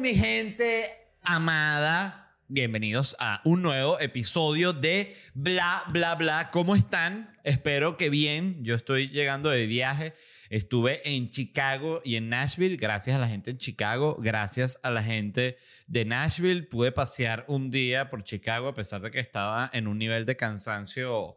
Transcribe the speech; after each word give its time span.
mi 0.00 0.14
gente 0.14 0.90
amada. 1.20 2.34
Bienvenidos 2.48 3.14
a 3.20 3.42
un 3.44 3.60
nuevo 3.60 4.00
episodio 4.00 4.72
de 4.72 5.14
Bla, 5.34 5.84
bla, 5.88 6.14
bla. 6.14 6.50
¿Cómo 6.50 6.74
están? 6.74 7.36
Espero 7.44 7.98
que 7.98 8.08
bien. 8.08 8.64
Yo 8.64 8.74
estoy 8.76 9.08
llegando 9.10 9.50
de 9.50 9.66
viaje. 9.66 10.14
Estuve 10.48 11.02
en 11.04 11.28
Chicago 11.28 12.00
y 12.02 12.16
en 12.16 12.30
Nashville. 12.30 12.78
Gracias 12.78 13.14
a 13.14 13.18
la 13.18 13.28
gente 13.28 13.50
en 13.50 13.58
Chicago. 13.58 14.16
Gracias 14.18 14.80
a 14.82 14.90
la 14.90 15.02
gente 15.02 15.58
de 15.86 16.06
Nashville. 16.06 16.62
Pude 16.62 16.92
pasear 16.92 17.44
un 17.46 17.70
día 17.70 18.08
por 18.08 18.24
Chicago 18.24 18.68
a 18.68 18.74
pesar 18.74 19.02
de 19.02 19.10
que 19.10 19.20
estaba 19.20 19.68
en 19.70 19.86
un 19.86 19.98
nivel 19.98 20.24
de 20.24 20.34
cansancio 20.34 21.36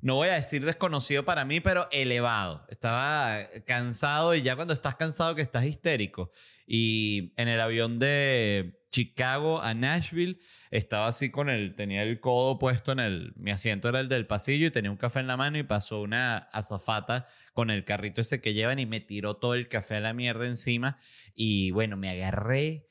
no 0.00 0.14
voy 0.16 0.28
a 0.28 0.34
decir 0.34 0.64
desconocido 0.64 1.24
para 1.24 1.44
mí, 1.44 1.60
pero 1.60 1.88
elevado. 1.90 2.64
Estaba 2.68 3.40
cansado 3.66 4.34
y 4.34 4.42
ya 4.42 4.54
cuando 4.54 4.74
estás 4.74 4.96
cansado 4.96 5.34
que 5.34 5.42
estás 5.42 5.64
histérico. 5.64 6.30
Y 6.66 7.32
en 7.36 7.48
el 7.48 7.60
avión 7.60 7.98
de 7.98 8.78
Chicago 8.90 9.60
a 9.60 9.74
Nashville 9.74 10.38
estaba 10.70 11.08
así 11.08 11.30
con 11.30 11.48
el, 11.48 11.74
tenía 11.74 12.02
el 12.02 12.20
codo 12.20 12.58
puesto 12.58 12.92
en 12.92 13.00
el, 13.00 13.32
mi 13.36 13.50
asiento 13.50 13.88
era 13.88 14.00
el 14.00 14.08
del 14.08 14.26
pasillo 14.26 14.66
y 14.66 14.70
tenía 14.70 14.90
un 14.90 14.96
café 14.96 15.20
en 15.20 15.26
la 15.26 15.36
mano 15.36 15.58
y 15.58 15.62
pasó 15.62 16.00
una 16.00 16.38
azafata 16.38 17.26
con 17.52 17.70
el 17.70 17.84
carrito 17.84 18.20
ese 18.20 18.40
que 18.40 18.54
llevan 18.54 18.78
y 18.78 18.86
me 18.86 19.00
tiró 19.00 19.36
todo 19.36 19.54
el 19.54 19.68
café 19.68 19.96
a 19.96 20.00
la 20.00 20.12
mierda 20.12 20.46
encima. 20.46 20.96
Y 21.34 21.70
bueno, 21.72 21.96
me 21.96 22.10
agarré 22.10 22.86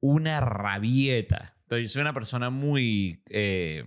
una 0.00 0.40
rabieta. 0.40 1.56
Pero 1.68 1.82
yo 1.82 1.88
soy 1.88 2.02
una 2.02 2.14
persona 2.14 2.50
muy... 2.50 3.22
Eh, 3.28 3.84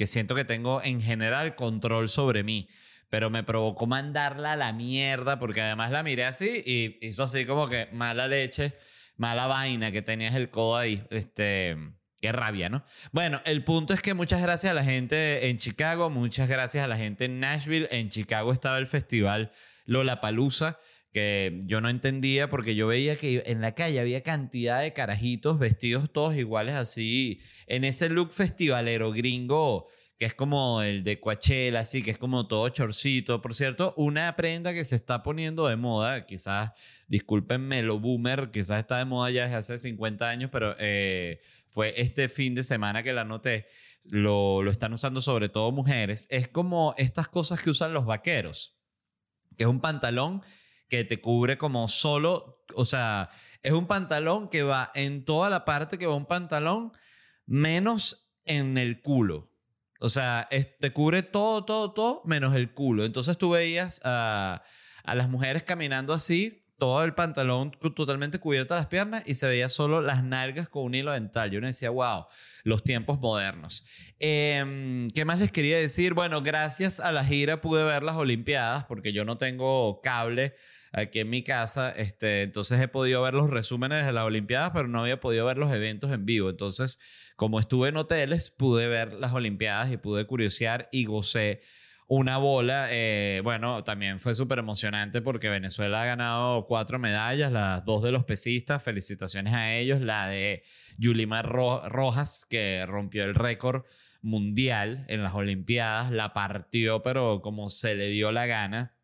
que 0.00 0.06
siento 0.06 0.34
que 0.34 0.46
tengo 0.46 0.80
en 0.82 1.02
general 1.02 1.56
control 1.56 2.08
sobre 2.08 2.42
mí. 2.42 2.70
Pero 3.10 3.28
me 3.28 3.42
provocó 3.42 3.86
mandarla 3.86 4.52
a 4.52 4.56
la 4.56 4.72
mierda 4.72 5.38
porque 5.38 5.60
además 5.60 5.90
la 5.90 6.02
miré 6.02 6.24
así 6.24 6.62
y 6.64 7.06
hizo 7.06 7.24
así 7.24 7.44
como 7.44 7.68
que 7.68 7.90
mala 7.92 8.26
leche, 8.26 8.72
mala 9.18 9.46
vaina 9.46 9.92
que 9.92 10.00
tenías 10.00 10.34
el 10.36 10.48
codo 10.48 10.78
ahí. 10.78 11.04
Este, 11.10 11.76
qué 12.18 12.32
rabia, 12.32 12.70
¿no? 12.70 12.82
Bueno, 13.12 13.42
el 13.44 13.62
punto 13.62 13.92
es 13.92 14.00
que 14.00 14.14
muchas 14.14 14.40
gracias 14.40 14.70
a 14.70 14.74
la 14.74 14.84
gente 14.84 15.50
en 15.50 15.58
Chicago, 15.58 16.08
muchas 16.08 16.48
gracias 16.48 16.82
a 16.82 16.88
la 16.88 16.96
gente 16.96 17.26
en 17.26 17.38
Nashville. 17.38 17.86
En 17.90 18.08
Chicago 18.08 18.54
estaba 18.54 18.78
el 18.78 18.86
festival 18.86 19.52
Lollapalooza 19.84 20.78
que 21.12 21.62
yo 21.66 21.80
no 21.80 21.88
entendía 21.88 22.48
porque 22.48 22.74
yo 22.74 22.86
veía 22.86 23.16
que 23.16 23.42
en 23.46 23.60
la 23.60 23.74
calle 23.74 24.00
había 24.00 24.22
cantidad 24.22 24.80
de 24.80 24.92
carajitos 24.92 25.58
vestidos 25.58 26.12
todos 26.12 26.36
iguales 26.36 26.74
así, 26.74 27.40
en 27.66 27.84
ese 27.84 28.08
look 28.08 28.32
festivalero 28.32 29.10
gringo 29.12 29.88
que 30.20 30.26
es 30.26 30.34
como 30.34 30.82
el 30.82 31.02
de 31.02 31.18
Coachella, 31.18 31.80
así 31.80 32.02
que 32.02 32.10
es 32.10 32.18
como 32.18 32.46
todo 32.46 32.68
chorcito. 32.68 33.40
Por 33.40 33.54
cierto, 33.54 33.94
una 33.96 34.36
prenda 34.36 34.74
que 34.74 34.84
se 34.84 34.94
está 34.94 35.22
poniendo 35.22 35.66
de 35.66 35.76
moda, 35.76 36.26
quizás, 36.26 36.72
discúlpenme 37.08 37.82
lo 37.82 37.98
boomer, 37.98 38.50
quizás 38.50 38.80
está 38.80 38.98
de 38.98 39.06
moda 39.06 39.30
ya 39.30 39.44
desde 39.44 39.56
hace 39.56 39.78
50 39.78 40.28
años, 40.28 40.50
pero 40.52 40.76
eh, 40.78 41.40
fue 41.68 41.94
este 41.98 42.28
fin 42.28 42.54
de 42.54 42.64
semana 42.64 43.02
que 43.02 43.14
la 43.14 43.24
noté. 43.24 43.66
Lo, 44.04 44.62
lo 44.62 44.70
están 44.70 44.92
usando 44.92 45.22
sobre 45.22 45.48
todo 45.48 45.72
mujeres. 45.72 46.26
Es 46.28 46.48
como 46.48 46.94
estas 46.98 47.28
cosas 47.28 47.62
que 47.62 47.70
usan 47.70 47.94
los 47.94 48.04
vaqueros, 48.04 48.78
que 49.56 49.64
es 49.64 49.70
un 49.70 49.80
pantalón 49.80 50.42
que 50.90 51.04
te 51.04 51.20
cubre 51.20 51.56
como 51.56 51.88
solo, 51.88 52.64
o 52.74 52.84
sea, 52.84 53.30
es 53.62 53.72
un 53.72 53.86
pantalón 53.86 54.48
que 54.48 54.62
va 54.62 54.90
en 54.94 55.24
toda 55.24 55.48
la 55.48 55.64
parte 55.64 55.96
que 55.96 56.06
va 56.06 56.14
un 56.14 56.26
pantalón, 56.26 56.92
menos 57.46 58.30
en 58.44 58.76
el 58.76 59.00
culo. 59.00 59.50
O 60.00 60.08
sea, 60.08 60.48
te 60.50 60.92
cubre 60.92 61.22
todo, 61.22 61.64
todo, 61.64 61.92
todo, 61.92 62.22
menos 62.24 62.54
el 62.54 62.72
culo. 62.72 63.04
Entonces 63.04 63.38
tú 63.38 63.50
veías 63.50 64.00
a, 64.04 64.62
a 65.04 65.14
las 65.14 65.28
mujeres 65.28 65.62
caminando 65.62 66.12
así, 66.14 66.60
todo 66.80 67.04
el 67.04 67.14
pantalón 67.14 67.72
totalmente 67.94 68.38
cubierto 68.38 68.74
a 68.74 68.78
las 68.78 68.86
piernas 68.86 69.22
y 69.26 69.34
se 69.34 69.46
veía 69.46 69.68
solo 69.68 70.00
las 70.00 70.24
nalgas 70.24 70.68
con 70.68 70.84
un 70.84 70.94
hilo 70.94 71.12
dental. 71.12 71.50
Yo 71.50 71.60
me 71.60 71.66
decía, 71.66 71.90
wow, 71.90 72.24
los 72.64 72.82
tiempos 72.82 73.20
modernos. 73.20 73.84
Em, 74.18 75.08
¿Qué 75.10 75.26
más 75.26 75.38
les 75.38 75.52
quería 75.52 75.76
decir? 75.76 76.14
Bueno, 76.14 76.42
gracias 76.42 76.98
a 76.98 77.12
la 77.12 77.24
gira 77.24 77.60
pude 77.60 77.84
ver 77.84 78.02
las 78.02 78.16
Olimpiadas 78.16 78.86
porque 78.86 79.12
yo 79.12 79.26
no 79.26 79.36
tengo 79.36 80.00
cable 80.00 80.54
aquí 80.92 81.20
en 81.20 81.30
mi 81.30 81.42
casa. 81.42 81.90
Este, 81.90 82.42
entonces 82.42 82.80
he 82.80 82.88
podido 82.88 83.22
ver 83.22 83.34
los 83.34 83.50
resúmenes 83.50 84.06
de 84.06 84.12
las 84.12 84.24
Olimpiadas, 84.24 84.70
pero 84.72 84.88
no 84.88 85.02
había 85.02 85.20
podido 85.20 85.46
ver 85.46 85.58
los 85.58 85.72
eventos 85.72 86.12
en 86.12 86.26
vivo. 86.26 86.50
Entonces, 86.50 86.98
como 87.36 87.60
estuve 87.60 87.88
en 87.88 87.96
hoteles, 87.96 88.50
pude 88.50 88.88
ver 88.88 89.14
las 89.14 89.32
Olimpiadas 89.32 89.92
y 89.92 89.96
pude 89.96 90.26
curiosear 90.26 90.88
y 90.92 91.04
gocé 91.04 91.60
una 92.10 92.38
bola. 92.38 92.88
Eh, 92.90 93.40
bueno, 93.44 93.84
también 93.84 94.18
fue 94.18 94.34
súper 94.34 94.58
emocionante 94.58 95.22
porque 95.22 95.48
Venezuela 95.48 96.02
ha 96.02 96.06
ganado 96.06 96.66
cuatro 96.66 96.98
medallas, 96.98 97.52
las 97.52 97.84
dos 97.84 98.02
de 98.02 98.10
los 98.10 98.24
pesistas, 98.24 98.82
felicitaciones 98.82 99.54
a 99.54 99.72
ellos, 99.74 100.00
la 100.00 100.28
de 100.28 100.64
Yulimar 100.98 101.46
Rojas, 101.48 102.46
que 102.50 102.84
rompió 102.86 103.24
el 103.24 103.36
récord 103.36 103.84
mundial 104.22 105.04
en 105.08 105.22
las 105.22 105.34
Olimpiadas, 105.34 106.10
la 106.10 106.34
partió, 106.34 107.02
pero 107.02 107.40
como 107.42 107.68
se 107.68 107.94
le 107.94 108.08
dio 108.08 108.32
la 108.32 108.46
gana. 108.46 108.96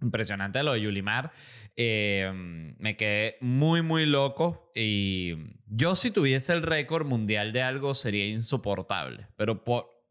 Impresionante 0.00 0.62
lo 0.62 0.72
de 0.72 0.82
Yulimar. 0.82 1.32
Eh, 1.76 2.30
me 2.78 2.96
quedé 2.96 3.36
muy, 3.40 3.82
muy 3.82 4.06
loco. 4.06 4.70
Y 4.74 5.34
yo, 5.66 5.96
si 5.96 6.10
tuviese 6.10 6.52
el 6.52 6.62
récord 6.62 7.06
mundial 7.06 7.52
de 7.52 7.62
algo, 7.62 7.94
sería 7.94 8.26
insoportable. 8.26 9.26
Pero 9.36 9.62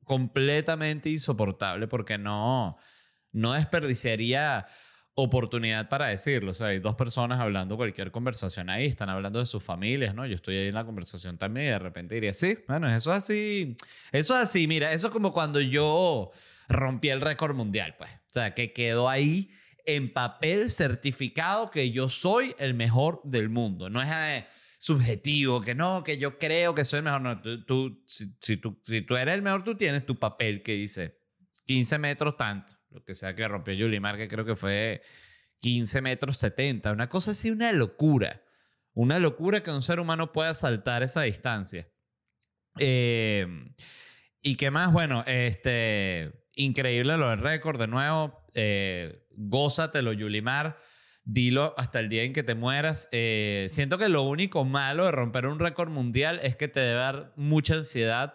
completamente 0.03 1.09
insoportable 1.09 1.88
porque 1.88 2.17
no, 2.17 2.78
no 3.31 3.53
desperdiciaría 3.53 4.66
oportunidad 5.13 5.89
para 5.89 6.07
decirlo. 6.07 6.51
O 6.51 6.53
sea, 6.53 6.67
hay 6.67 6.79
dos 6.79 6.95
personas 6.95 7.39
hablando 7.39 7.78
cualquier 7.78 8.11
conversación 8.11 8.69
ahí, 8.69 8.85
están 8.85 9.09
hablando 9.09 9.39
de 9.39 9.45
sus 9.45 9.61
familias, 9.61 10.16
¿no? 10.16 10.25
Yo 10.25 10.35
estoy 10.35 10.55
ahí 10.55 10.67
en 10.69 10.75
la 10.75 10.85
conversación 10.85 11.38
también 11.38 11.67
y 11.67 11.69
de 11.69 11.79
repente 11.79 12.16
diría, 12.16 12.33
sí, 12.33 12.57
bueno, 12.67 12.89
eso 12.89 13.11
es 13.11 13.17
así. 13.17 13.75
Eso 14.11 14.35
es 14.35 14.41
así, 14.41 14.67
mira, 14.67 14.94
eso 14.94 15.07
es 15.07 15.13
como 15.13 15.33
cuando 15.33 15.59
yo 15.59 16.31
rompí 16.67 17.09
el 17.09 17.22
récord 17.22 17.55
mundial, 17.55 17.95
pues. 17.97 18.09
O 18.11 18.31
sea, 18.31 18.53
que 18.53 18.73
quedó 18.73 19.09
ahí 19.09 19.51
en 19.95 20.13
papel 20.13 20.69
certificado 20.69 21.69
que 21.69 21.91
yo 21.91 22.09
soy 22.09 22.55
el 22.59 22.73
mejor 22.73 23.22
del 23.23 23.50
mundo. 23.50 23.89
No 23.89 24.01
es 24.01 24.09
eh, 24.09 24.45
subjetivo, 24.77 25.61
que 25.61 25.75
no, 25.75 26.03
que 26.03 26.17
yo 26.17 26.38
creo 26.38 26.75
que 26.75 26.85
soy 26.85 26.97
el 27.00 27.03
mejor. 27.03 27.22
No, 27.22 27.41
tú, 27.66 28.03
si, 28.05 28.57
tú, 28.57 28.79
si 28.83 29.01
tú 29.01 29.16
eres 29.17 29.33
el 29.33 29.41
mejor, 29.41 29.63
tú 29.63 29.75
tienes 29.75 30.05
tu 30.05 30.17
papel 30.17 30.61
que 30.63 30.73
dice 30.73 31.19
15 31.66 31.97
metros 31.99 32.38
tanto, 32.38 32.73
lo 32.89 33.03
que 33.03 33.13
sea 33.13 33.35
que 33.35 33.47
rompió 33.47 33.73
Yulimar, 33.73 34.17
que 34.17 34.28
creo 34.28 34.45
que 34.45 34.55
fue 34.55 35.01
15 35.59 36.01
metros 36.01 36.38
70. 36.38 36.91
Una 36.91 37.09
cosa 37.09 37.31
así, 37.31 37.51
una 37.51 37.72
locura. 37.72 38.41
Una 38.94 39.19
locura 39.19 39.61
que 39.61 39.72
un 39.72 39.81
ser 39.81 39.99
humano 39.99 40.31
pueda 40.31 40.53
saltar 40.53 41.03
esa 41.03 41.22
distancia. 41.22 41.88
Eh, 42.79 43.47
¿Y 44.41 44.55
qué 44.55 44.72
más? 44.72 44.91
Bueno, 44.91 45.23
este, 45.28 46.31
increíble 46.55 47.17
lo 47.17 47.29
del 47.29 47.39
récord, 47.39 47.79
de 47.79 47.88
nuevo. 47.88 48.45
Eh, 48.53 49.25
gózatelo, 49.39 50.13
Yulimar. 50.13 50.77
Dilo 51.23 51.75
hasta 51.77 52.00
el 52.00 52.09
día 52.09 52.23
en 52.23 52.33
que 52.33 52.44
te 52.44 52.55
mueras. 52.55 53.07
Eh, 53.11 53.67
siento 53.69 53.97
que 53.97 54.09
lo 54.09 54.23
único 54.23 54.66
malo 54.66 55.05
de 55.05 55.11
romper 55.11 55.45
un 55.45 55.59
récord 55.59 55.89
mundial 55.89 56.39
es 56.44 56.55
que 56.55 56.67
te 56.67 56.79
debe 56.79 57.00
dar 57.00 57.33
mucha 57.35 57.75
ansiedad 57.75 58.33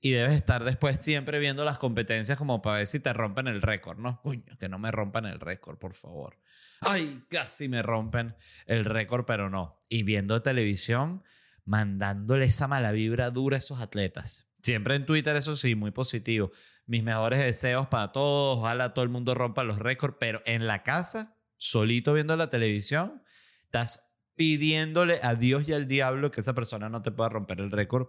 y 0.00 0.10
debes 0.10 0.32
estar 0.32 0.64
después 0.64 1.00
siempre 1.00 1.38
viendo 1.38 1.64
las 1.64 1.78
competencias 1.78 2.36
como 2.36 2.60
para 2.60 2.78
ver 2.78 2.86
si 2.86 3.00
te 3.00 3.12
rompen 3.14 3.48
el 3.48 3.62
récord, 3.62 3.98
¿no? 3.98 4.20
Uy, 4.24 4.44
que 4.60 4.68
no 4.68 4.78
me 4.78 4.90
rompan 4.90 5.24
el 5.24 5.40
récord, 5.40 5.78
por 5.78 5.94
favor. 5.94 6.38
Ay, 6.80 7.22
casi 7.30 7.68
me 7.68 7.80
rompen 7.80 8.36
el 8.66 8.84
récord, 8.84 9.24
pero 9.24 9.48
no. 9.48 9.78
Y 9.88 10.02
viendo 10.02 10.42
televisión, 10.42 11.22
mandándole 11.64 12.44
esa 12.44 12.68
mala 12.68 12.92
vibra 12.92 13.30
dura 13.30 13.56
a 13.56 13.60
esos 13.60 13.80
atletas. 13.80 14.46
Siempre 14.62 14.96
en 14.96 15.06
Twitter, 15.06 15.34
eso 15.36 15.56
sí, 15.56 15.74
muy 15.74 15.92
positivo 15.92 16.52
mis 16.86 17.02
mejores 17.02 17.40
deseos 17.40 17.86
para 17.88 18.12
todos, 18.12 18.58
ojalá 18.58 18.94
todo 18.94 19.04
el 19.04 19.10
mundo 19.10 19.34
rompa 19.34 19.64
los 19.64 19.78
récords, 19.78 20.16
pero 20.18 20.42
en 20.44 20.66
la 20.66 20.82
casa, 20.82 21.36
solito 21.56 22.12
viendo 22.12 22.36
la 22.36 22.50
televisión, 22.50 23.22
estás 23.64 24.10
pidiéndole 24.34 25.20
a 25.22 25.34
Dios 25.34 25.68
y 25.68 25.72
al 25.72 25.86
diablo 25.86 26.30
que 26.30 26.40
esa 26.40 26.54
persona 26.54 26.88
no 26.88 27.02
te 27.02 27.10
pueda 27.12 27.28
romper 27.28 27.60
el 27.60 27.70
récord 27.70 28.08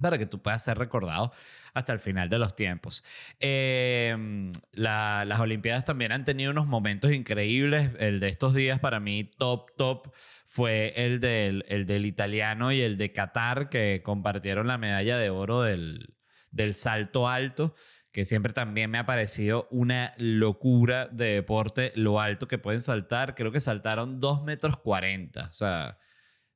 para 0.00 0.18
que 0.18 0.26
tú 0.26 0.40
puedas 0.40 0.64
ser 0.64 0.78
recordado 0.78 1.32
hasta 1.74 1.92
el 1.92 1.98
final 1.98 2.28
de 2.28 2.38
los 2.38 2.54
tiempos. 2.54 3.04
Em, 3.38 4.50
las 4.72 5.38
Olimpiadas 5.38 5.84
también 5.84 6.12
han 6.12 6.24
tenido 6.24 6.50
unos 6.50 6.66
momentos 6.66 7.12
increíbles. 7.12 7.90
El 7.98 8.18
de 8.18 8.28
estos 8.28 8.54
días 8.54 8.80
para 8.80 8.98
mí 8.98 9.24
top, 9.24 9.70
top 9.76 10.12
fue 10.46 10.94
el 10.96 11.20
del, 11.20 11.64
el 11.68 11.86
del 11.86 12.06
italiano 12.06 12.72
y 12.72 12.80
el 12.80 12.96
de 12.96 13.12
Qatar 13.12 13.68
que 13.68 14.02
compartieron 14.02 14.66
la 14.66 14.78
medalla 14.78 15.18
de 15.18 15.30
oro 15.30 15.62
del, 15.62 16.14
del 16.50 16.74
salto 16.74 17.28
alto, 17.28 17.74
que 18.12 18.24
siempre 18.24 18.52
también 18.52 18.90
me 18.90 18.98
ha 18.98 19.06
parecido 19.06 19.68
una 19.70 20.14
locura 20.16 21.06
de 21.06 21.34
deporte, 21.34 21.92
lo 21.94 22.20
alto 22.20 22.48
que 22.48 22.58
pueden 22.58 22.80
saltar. 22.80 23.34
Creo 23.34 23.52
que 23.52 23.60
saltaron 23.60 24.20
2 24.20 24.42
metros 24.42 24.76
40. 24.78 25.46
O 25.46 25.52
sea, 25.52 25.98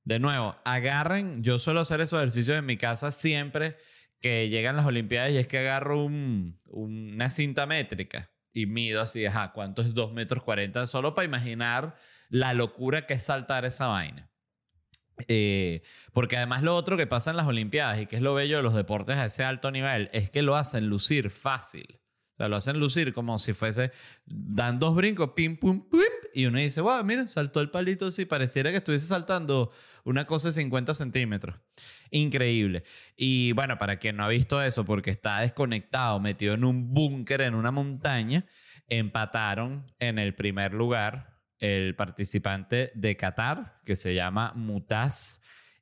de 0.03 0.19
nuevo, 0.19 0.57
agarren, 0.65 1.43
yo 1.43 1.59
suelo 1.59 1.81
hacer 1.81 2.01
esos 2.01 2.19
ejercicios 2.19 2.59
en 2.59 2.67
mi 2.67 2.77
casa 2.77 3.13
siempre 3.13 3.77
que 4.21 4.49
llegan 4.49 4.77
las 4.77 4.87
Olimpiadas 4.87 5.33
y 5.33 5.39
es 5.39 5.47
que 5.47 5.59
agarro 5.59 6.05
una 6.05 7.31
cinta 7.31 7.67
métrica 7.67 8.31
y 8.53 8.67
mido 8.67 9.01
así, 9.01 9.27
ajá, 9.27 9.53
¿cuánto 9.53 9.83
es 9.83 9.95
2 9.95 10.13
metros 10.13 10.43
40? 10.43 10.87
Solo 10.87 11.15
para 11.15 11.27
imaginar 11.27 11.97
la 12.31 12.55
locura 12.55 13.07
que 13.07 13.15
es 13.15 13.23
saltar 13.23 13.65
esa 13.65 13.87
vaina. 13.89 14.31
Eh, 15.29 15.83
porque 16.13 16.37
además 16.37 16.63
lo 16.63 16.75
otro 16.75 16.97
que 16.97 17.07
pasa 17.07 17.31
en 17.31 17.37
las 17.37 17.47
Olimpiadas 17.47 18.01
y 18.01 18.07
que 18.07 18.17
es 18.17 18.23
lo 18.23 18.35
bello 18.35 18.57
de 18.57 18.63
los 18.63 18.75
deportes 18.75 19.17
a 19.17 19.27
ese 19.27 19.45
alto 19.45 19.71
nivel 19.71 20.11
es 20.13 20.31
que 20.31 20.43
lo 20.43 20.57
hacen 20.57 20.89
lucir 20.89 21.31
fácil. 21.31 22.01
O 22.35 22.37
sea, 22.37 22.49
lo 22.49 22.57
hacen 22.57 22.81
lucir 22.81 23.15
como 23.15 23.39
si 23.39 23.53
fuese, 23.53 23.93
dan 24.27 24.81
dos 24.81 24.97
brincos, 24.97 25.31
pim, 25.37 25.57
pum, 25.57 25.89
pim, 25.89 26.01
y 26.35 26.47
uno 26.47 26.59
dice, 26.59 26.81
wow, 26.81 27.05
mira, 27.05 27.29
saltó 27.29 27.61
el 27.61 27.71
palito 27.71 28.07
así, 28.07 28.25
pareciera 28.25 28.73
que 28.73 28.79
estuviese 28.79 29.07
saltando 29.07 29.71
una 30.03 30.27
cosa 30.27 30.49
de 30.49 30.55
50 30.55 30.95
centímetros. 30.95 31.55
Increíble. 32.11 32.83
Y 33.17 33.53
bueno, 33.53 33.79
para 33.79 33.99
quien 33.99 34.17
no 34.17 34.25
ha 34.25 34.29
visto 34.29 34.61
eso, 34.61 34.85
porque 34.85 35.11
está 35.11 35.41
desconectado, 35.43 36.19
metido 36.19 36.55
en 36.55 36.65
un 36.65 36.93
búnker 36.93 37.41
en 37.41 37.55
una 37.55 37.71
montaña, 37.71 38.45
empataron 38.89 39.87
en 40.01 40.19
el 40.19 40.35
primer 40.35 40.75
lugar 40.75 41.34
el 41.65 41.97
participante 41.97 42.93
de 42.95 43.17
Qatar, 43.17 43.81
que 43.87 43.97
se 43.97 44.15
llama 44.15 44.53
Mutaz 44.55 45.41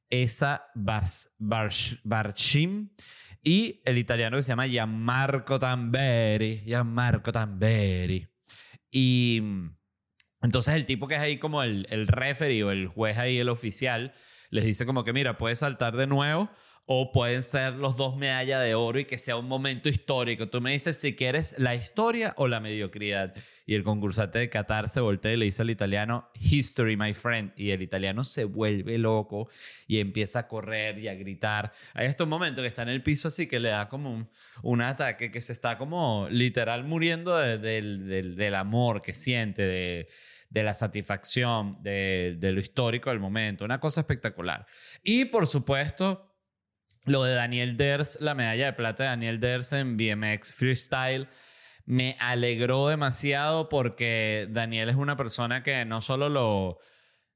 Esa 0.08 0.68
Barshim, 0.74 2.90
y 3.42 3.82
el 3.84 3.98
italiano 3.98 4.36
que 4.36 4.44
se 4.44 4.50
llama 4.50 4.68
Gianmarco 4.68 5.58
Tamberi. 5.58 6.62
Gianmarco 6.64 7.32
Tamberi. 7.32 8.28
Y 8.92 9.40
mm, 9.42 9.76
entonces 10.42 10.74
el 10.74 10.86
tipo 10.86 11.08
que 11.08 11.16
es 11.16 11.20
ahí 11.20 11.38
como 11.38 11.64
el, 11.64 11.88
el 11.90 12.06
referee 12.06 12.62
o 12.62 12.70
el 12.70 12.86
juez 12.86 13.18
ahí, 13.18 13.38
el 13.38 13.48
oficial, 13.48 14.12
les 14.50 14.64
dice 14.64 14.86
como 14.86 15.02
que, 15.02 15.12
mira, 15.12 15.36
puedes 15.36 15.58
saltar 15.58 15.96
de 15.96 16.06
nuevo 16.06 16.48
o 16.84 17.12
pueden 17.12 17.42
ser 17.42 17.74
los 17.74 17.96
dos 17.96 18.16
medallas 18.16 18.62
de 18.64 18.74
oro 18.74 18.98
y 18.98 19.04
que 19.04 19.16
sea 19.16 19.36
un 19.36 19.46
momento 19.46 19.88
histórico. 19.88 20.48
Tú 20.48 20.60
me 20.60 20.72
dices 20.72 20.96
si 20.96 21.14
quieres 21.14 21.54
la 21.58 21.74
historia 21.76 22.34
o 22.36 22.48
la 22.48 22.60
mediocridad. 22.60 23.34
Y 23.66 23.74
el 23.74 23.84
concursante 23.84 24.40
de 24.40 24.50
Qatar 24.50 24.88
se 24.88 25.00
voltea 25.00 25.32
y 25.32 25.36
le 25.36 25.44
dice 25.44 25.62
al 25.62 25.70
italiano, 25.70 26.28
History, 26.40 26.96
my 26.96 27.14
friend. 27.14 27.52
Y 27.56 27.70
el 27.70 27.82
italiano 27.82 28.24
se 28.24 28.44
vuelve 28.44 28.98
loco 28.98 29.48
y 29.86 30.00
empieza 30.00 30.40
a 30.40 30.48
correr 30.48 30.98
y 30.98 31.06
a 31.06 31.14
gritar. 31.14 31.72
Hay 31.94 32.06
estos 32.06 32.26
momentos 32.26 32.62
que 32.62 32.68
está 32.68 32.82
en 32.82 32.88
el 32.88 33.02
piso 33.02 33.28
así 33.28 33.46
que 33.46 33.60
le 33.60 33.68
da 33.68 33.88
como 33.88 34.12
un, 34.12 34.28
un 34.62 34.82
ataque 34.82 35.30
que 35.30 35.40
se 35.40 35.52
está 35.52 35.78
como 35.78 36.26
literal 36.30 36.82
muriendo 36.82 37.36
del, 37.36 38.36
del 38.36 38.54
amor 38.54 39.02
que 39.02 39.12
siente, 39.12 39.62
de 39.62 40.08
de 40.50 40.62
la 40.62 40.74
satisfacción, 40.74 41.78
de, 41.82 42.36
de, 42.38 42.52
lo 42.52 42.60
histórico 42.60 43.08
del 43.08 43.18
momento. 43.18 43.64
Una 43.64 43.80
cosa 43.80 44.02
espectacular. 44.02 44.66
Y 45.02 45.24
por 45.24 45.46
supuesto, 45.46 46.31
lo 47.04 47.24
de 47.24 47.34
Daniel 47.34 47.76
Ders, 47.76 48.18
la 48.20 48.34
medalla 48.34 48.66
de 48.66 48.72
plata 48.74 49.04
de 49.04 49.08
Daniel 49.10 49.40
Ders 49.40 49.72
en 49.72 49.96
BMX 49.96 50.54
Freestyle, 50.54 51.28
me 51.84 52.16
alegró 52.20 52.88
demasiado 52.88 53.68
porque 53.68 54.46
Daniel 54.50 54.88
es 54.88 54.96
una 54.96 55.16
persona 55.16 55.62
que 55.62 55.84
no 55.84 56.00
solo 56.00 56.28
lo, 56.28 56.78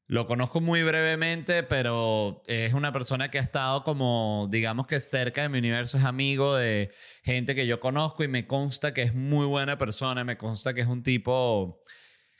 lo 0.07 0.27
conozco 0.27 0.61
muy 0.61 0.85
brevemente, 0.85 1.65
pero 1.65 2.43
es 2.47 2.75
una 2.75 2.93
persona 2.93 3.31
que 3.31 3.39
ha 3.39 3.43
estado 3.43 3.83
como, 3.83 4.49
digamos 4.51 4.87
que 4.87 5.01
cerca 5.01 5.43
de 5.43 5.49
mi 5.49 5.59
universo, 5.59 5.99
es 5.99 6.05
amigo 6.05 6.55
de 6.55 6.93
gente 7.25 7.57
que 7.57 7.67
yo 7.67 7.81
conozco 7.81 8.23
y 8.23 8.29
me 8.29 8.47
consta 8.47 8.95
que 8.95 9.03
es 9.03 9.15
muy 9.15 9.47
buena 9.47 9.79
persona, 9.79 10.23
me 10.23 10.39
consta 10.39 10.75
que 10.75 10.83
es 10.83 10.87
un 10.87 11.03
tipo, 11.03 11.83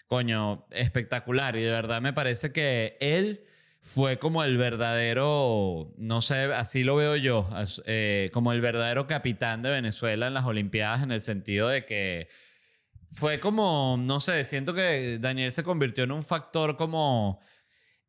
coño, 0.07 0.67
espectacular. 0.71 1.57
Y 1.57 1.63
de 1.63 1.73
verdad 1.73 2.01
me 2.01 2.13
parece 2.13 2.53
que 2.53 2.97
él 3.01 3.45
fue 3.95 4.19
como 4.19 4.43
el 4.43 4.57
verdadero, 4.57 5.95
no 5.97 6.21
sé, 6.21 6.53
así 6.55 6.85
lo 6.85 6.97
veo 6.97 7.17
yo, 7.17 7.49
eh, 7.87 8.31
como 8.33 8.53
el 8.53 8.61
verdadero 8.61 9.07
capitán 9.07 9.63
de 9.63 9.71
Venezuela 9.71 10.27
en 10.27 10.35
las 10.35 10.45
Olimpiadas 10.45 11.03
en 11.03 11.13
el 11.13 11.21
sentido 11.21 11.69
de 11.69 11.85
que 11.85 12.29
fue 13.13 13.41
como, 13.41 13.97
no 13.99 14.21
sé, 14.21 14.45
siento 14.45 14.75
que 14.75 15.19
Daniel 15.21 15.53
se 15.53 15.63
convirtió 15.63 16.05
en 16.05 16.13
un 16.13 16.23
factor 16.23 16.77
como 16.77 17.41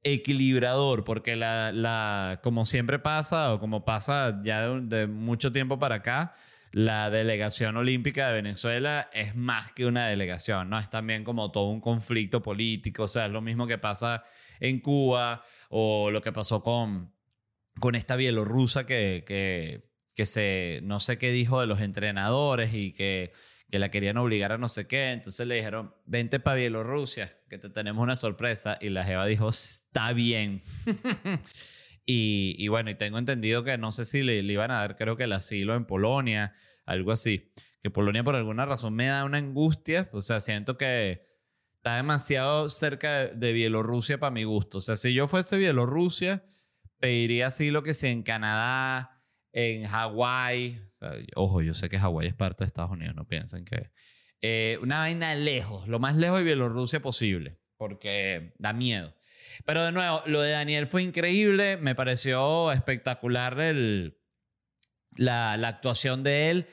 equilibrador, 0.03 1.03
porque 1.03 1.35
la, 1.35 1.71
la 1.71 2.39
como 2.43 2.65
siempre 2.65 2.99
pasa, 2.99 3.53
o 3.53 3.59
como 3.59 3.85
pasa 3.85 4.41
ya 4.43 4.67
de, 4.67 4.81
de 4.81 5.07
mucho 5.07 5.51
tiempo 5.51 5.79
para 5.79 5.95
acá, 5.95 6.35
la 6.71 7.09
delegación 7.09 7.77
olímpica 7.77 8.27
de 8.27 8.33
Venezuela 8.33 9.09
es 9.13 9.35
más 9.35 9.71
que 9.73 9.85
una 9.85 10.07
delegación, 10.07 10.69
¿no? 10.69 10.79
Es 10.79 10.89
también 10.89 11.23
como 11.23 11.51
todo 11.51 11.69
un 11.69 11.81
conflicto 11.81 12.41
político, 12.41 13.03
o 13.03 13.07
sea, 13.07 13.27
es 13.27 13.31
lo 13.31 13.41
mismo 13.41 13.67
que 13.67 13.77
pasa 13.77 14.23
en 14.59 14.79
Cuba 14.79 15.43
o 15.69 16.11
lo 16.11 16.21
que 16.21 16.31
pasó 16.31 16.63
con, 16.63 17.13
con 17.79 17.95
esta 17.95 18.15
bielorrusa 18.15 18.85
que, 18.85 19.23
que, 19.25 19.91
que 20.15 20.25
se, 20.25 20.81
no 20.83 20.99
sé 20.99 21.17
qué 21.17 21.31
dijo 21.31 21.61
de 21.61 21.67
los 21.67 21.81
entrenadores 21.81 22.73
y 22.73 22.93
que, 22.93 23.31
que 23.69 23.79
la 23.79 23.91
querían 23.91 24.17
obligar 24.17 24.51
a 24.51 24.57
no 24.57 24.69
sé 24.69 24.87
qué. 24.87 25.11
Entonces 25.11 25.45
le 25.47 25.55
dijeron, 25.55 25.93
vente 26.05 26.39
para 26.39 26.57
Bielorrusia, 26.57 27.37
que 27.49 27.57
te 27.57 27.69
tenemos 27.69 28.01
una 28.01 28.15
sorpresa. 28.15 28.77
Y 28.81 28.89
la 28.89 29.03
Jeva 29.03 29.25
dijo, 29.25 29.49
está 29.49 30.13
bien. 30.13 30.63
y, 32.05 32.55
y, 32.57 32.67
bueno, 32.69 32.89
y 32.89 32.95
tengo 32.95 33.17
entendido 33.17 33.63
que 33.63 33.77
no 33.77 33.91
sé 33.91 34.05
si 34.05 34.23
le, 34.23 34.41
le, 34.41 34.53
iban 34.53 34.71
a 34.71 34.75
dar, 34.79 34.95
creo 34.95 35.17
que 35.17 35.25
el 35.25 35.33
asilo 35.33 35.75
en 35.75 35.85
Polonia, 35.85 36.53
algo 36.85 37.11
así. 37.11 37.51
Que 37.83 37.89
Polonia 37.89 38.23
por 38.23 38.35
alguna 38.35 38.65
razón 38.65 38.95
me 38.95 39.07
da 39.07 39.25
una 39.25 39.37
angustia. 39.37 40.09
O 40.13 40.21
sea, 40.21 40.39
siento 40.39 40.77
que 40.77 41.27
está 41.87 41.95
demasiado 41.95 42.69
cerca 42.69 43.27
de 43.27 43.53
Bielorrusia 43.53 44.19
para 44.19 44.31
mi 44.31 44.43
gusto. 44.43 44.79
O 44.79 44.81
sea, 44.81 44.97
si 44.97 45.13
yo 45.13 45.29
fuese 45.29 45.55
Bielorrusia, 45.55 46.43
pediría 46.99 47.47
así 47.47 47.71
lo 47.71 47.81
que 47.81 47.93
sea 47.93 48.11
en 48.11 48.23
Canadá, 48.23 49.23
en 49.53 49.85
Hawái. 49.85 50.81
ojo, 51.35 51.61
yo 51.61 51.73
sé 51.73 51.87
que 51.87 51.97
Hawái 51.97 52.27
es 52.27 52.33
parte 52.33 52.65
de 52.65 52.67
Estados 52.67 52.91
Unidos, 52.91 53.15
no 53.15 53.25
piensen 53.25 53.63
que... 53.63 53.89
Eh, 54.41 54.77
una 54.81 54.99
vaina 54.99 55.33
lejos, 55.35 55.87
lo 55.87 55.97
más 55.99 56.17
lejos 56.17 56.39
de 56.39 56.43
Bielorrusia 56.43 57.01
posible, 57.01 57.57
porque 57.77 58.53
da 58.59 58.73
miedo. 58.73 59.15
Pero 59.65 59.85
de 59.85 59.93
nuevo, 59.93 60.21
lo 60.25 60.41
de 60.41 60.51
Daniel 60.51 60.87
fue 60.87 61.03
increíble, 61.03 61.77
me 61.77 61.95
pareció 61.95 62.73
espectacular 62.73 63.61
el, 63.61 64.19
la, 65.15 65.55
la 65.55 65.69
actuación 65.69 66.21
de 66.21 66.49
él. 66.49 66.67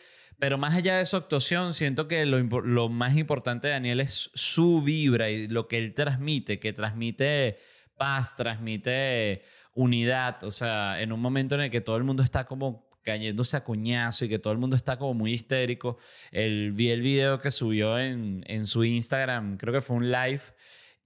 Pero 0.45 0.59
más 0.59 0.75
allá 0.75 0.99
de 0.99 1.07
su 1.07 1.17
actuación, 1.17 1.73
siento 1.73 2.07
que 2.07 2.27
lo, 2.27 2.39
lo, 2.39 2.91
más 2.91 3.17
importante 3.17 3.69
de 3.69 3.73
Daniel 3.73 4.01
es 4.01 4.31
su 4.35 4.83
vibra 4.83 5.31
y 5.31 5.49
lo 5.49 5.69
que 5.69 5.79
él 5.79 5.95
transmite, 5.95 6.59
que 6.59 6.75
transmite 6.75 7.57
paz, 7.97 8.37
transmite 8.37 9.43
unidad. 9.73 10.45
O 10.45 10.51
sea, 10.51 11.01
en 11.01 11.13
un 11.13 11.21
momento 11.21 11.55
en 11.55 11.63
el 11.63 11.71
que 11.71 11.81
todo 11.81 11.97
el 11.97 12.05
mundo 12.05 12.23
está 12.23 12.45
como 12.45 12.91
cayéndose 13.03 13.57
a 13.57 13.65
cuñazo 13.65 14.27
y 14.27 14.29
que 14.29 14.39
todo 14.39 14.53
el 14.53 14.59
mundo 14.59 14.77
está 14.77 14.99
como 14.99 15.15
muy 15.15 15.33
histérico. 15.33 15.97
El, 16.31 16.73
vi 16.73 16.91
el 16.91 17.01
video 17.01 17.39
que 17.39 17.51
subió 17.51 17.99
en, 17.99 18.45
en 18.47 18.67
su 18.67 18.85
Instagram, 18.85 19.57
creo 19.57 19.73
que 19.73 19.81
fue 19.81 19.97
un 19.97 20.13
live, 20.13 20.43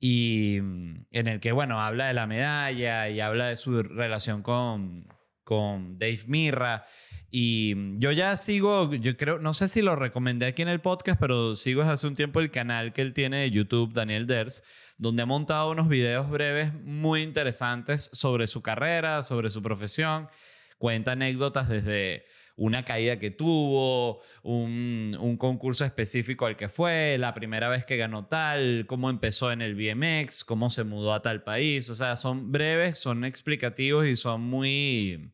y 0.00 0.58
mm, 0.60 1.06
en 1.12 1.28
el 1.28 1.38
que, 1.38 1.52
bueno, 1.52 1.80
habla 1.80 2.08
de 2.08 2.14
la 2.14 2.26
medalla 2.26 3.08
y 3.08 3.20
habla 3.20 3.46
de 3.50 3.56
su 3.56 3.84
relación 3.84 4.42
con, 4.42 5.06
con 5.48 5.98
Dave 5.98 6.24
Mirra. 6.26 6.84
Y 7.30 7.72
mm, 7.74 8.00
yo 8.00 8.12
ya 8.12 8.36
sigo, 8.36 8.92
yo 8.92 9.16
creo, 9.16 9.38
no 9.38 9.54
sé 9.54 9.68
si 9.68 9.80
lo 9.80 9.96
recomendé 9.96 10.44
aquí 10.44 10.60
en 10.60 10.68
el 10.68 10.82
podcast, 10.82 11.18
pero 11.18 11.56
sigo 11.56 11.80
desde 11.80 11.94
hace 11.94 12.06
un 12.06 12.14
tiempo 12.14 12.40
el 12.40 12.50
canal 12.50 12.92
que 12.92 13.00
él 13.00 13.14
tiene 13.14 13.38
de 13.38 13.50
YouTube, 13.50 13.94
Daniel 13.94 14.26
Ders, 14.26 14.62
donde 14.98 15.22
ha 15.22 15.26
montado 15.26 15.70
unos 15.70 15.88
videos 15.88 16.28
breves 16.28 16.74
muy 16.74 17.22
interesantes 17.22 18.10
sobre 18.12 18.46
su 18.46 18.60
carrera, 18.60 19.22
sobre 19.22 19.48
su 19.48 19.62
profesión. 19.62 20.28
Cuenta 20.76 21.12
anécdotas 21.12 21.70
desde 21.70 22.26
una 22.56 22.84
caída 22.84 23.18
que 23.18 23.30
tuvo, 23.30 24.20
un, 24.42 25.16
un, 25.18 25.38
concurso 25.38 25.84
específico 25.86 26.44
al 26.44 26.56
que 26.56 26.68
fue, 26.68 27.16
la 27.18 27.32
primera 27.32 27.70
vez 27.70 27.86
que 27.86 27.96
ganó 27.96 28.26
tal, 28.26 28.84
cómo 28.86 29.08
empezó 29.08 29.50
en 29.50 29.62
el 29.62 29.76
BMX, 29.76 30.44
cómo 30.44 30.68
se 30.68 30.84
mudó 30.84 31.14
a 31.14 31.22
tal 31.22 31.42
país. 31.42 31.88
O 31.88 31.94
sea, 31.94 32.16
son 32.16 32.52
breves, 32.52 32.98
son 32.98 33.24
explicativos 33.24 34.06
y 34.06 34.16
son 34.16 34.42
muy, 34.42 35.32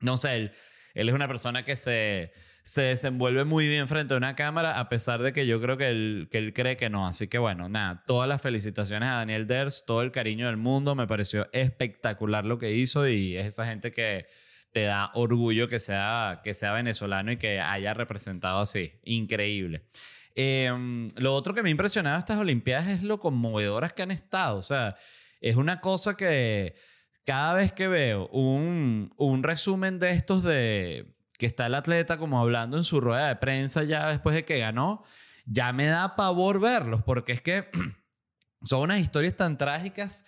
no 0.00 0.16
sé, 0.16 0.34
el, 0.34 0.52
él 0.94 1.08
es 1.08 1.14
una 1.14 1.28
persona 1.28 1.64
que 1.64 1.76
se, 1.76 2.32
se 2.64 2.82
desenvuelve 2.82 3.44
muy 3.44 3.68
bien 3.68 3.88
frente 3.88 4.14
a 4.14 4.16
una 4.16 4.34
cámara, 4.34 4.80
a 4.80 4.88
pesar 4.88 5.22
de 5.22 5.32
que 5.32 5.46
yo 5.46 5.60
creo 5.60 5.76
que 5.76 5.88
él, 5.88 6.28
que 6.30 6.38
él 6.38 6.54
cree 6.54 6.76
que 6.76 6.88
no. 6.88 7.06
Así 7.06 7.28
que 7.28 7.38
bueno, 7.38 7.68
nada, 7.68 8.02
todas 8.06 8.28
las 8.28 8.40
felicitaciones 8.40 9.08
a 9.08 9.16
Daniel 9.16 9.46
Ders, 9.46 9.84
todo 9.86 10.02
el 10.02 10.12
cariño 10.12 10.46
del 10.46 10.56
mundo, 10.56 10.94
me 10.94 11.06
pareció 11.06 11.48
espectacular 11.52 12.44
lo 12.44 12.58
que 12.58 12.72
hizo 12.72 13.06
y 13.06 13.36
es 13.36 13.46
esa 13.46 13.66
gente 13.66 13.92
que 13.92 14.26
te 14.72 14.84
da 14.84 15.10
orgullo 15.14 15.68
que 15.68 15.78
sea, 15.78 16.40
que 16.42 16.54
sea 16.54 16.72
venezolano 16.72 17.32
y 17.32 17.36
que 17.36 17.60
haya 17.60 17.92
representado 17.92 18.60
así. 18.60 18.92
Increíble. 19.04 19.84
Em, 20.34 21.10
lo 21.16 21.34
otro 21.34 21.54
que 21.54 21.62
me 21.62 21.68
ha 21.68 21.70
impresionado 21.70 22.18
estas 22.18 22.38
Olimpiadas 22.38 22.88
es 22.88 23.02
lo 23.02 23.20
conmovedoras 23.20 23.92
que 23.92 24.02
han 24.02 24.10
estado. 24.10 24.56
O 24.56 24.62
sea, 24.62 24.96
es 25.40 25.56
una 25.56 25.80
cosa 25.80 26.16
que 26.16 26.74
cada 27.24 27.54
vez 27.54 27.72
que 27.72 27.88
veo 27.88 28.28
un, 28.28 29.12
un 29.16 29.42
resumen 29.42 29.98
de 29.98 30.10
estos 30.10 30.42
de 30.42 31.14
que 31.38 31.46
está 31.46 31.66
el 31.66 31.74
atleta 31.74 32.16
como 32.16 32.40
hablando 32.40 32.76
en 32.76 32.84
su 32.84 33.00
rueda 33.00 33.28
de 33.28 33.36
prensa 33.36 33.82
ya 33.82 34.08
después 34.08 34.34
de 34.36 34.44
que 34.44 34.58
ganó, 34.58 35.02
ya 35.46 35.72
me 35.72 35.86
da 35.86 36.16
pavor 36.16 36.60
verlos, 36.60 37.02
porque 37.02 37.32
es 37.32 37.40
que 37.40 37.68
son 38.64 38.82
unas 38.82 39.00
historias 39.00 39.36
tan 39.36 39.58
trágicas 39.58 40.24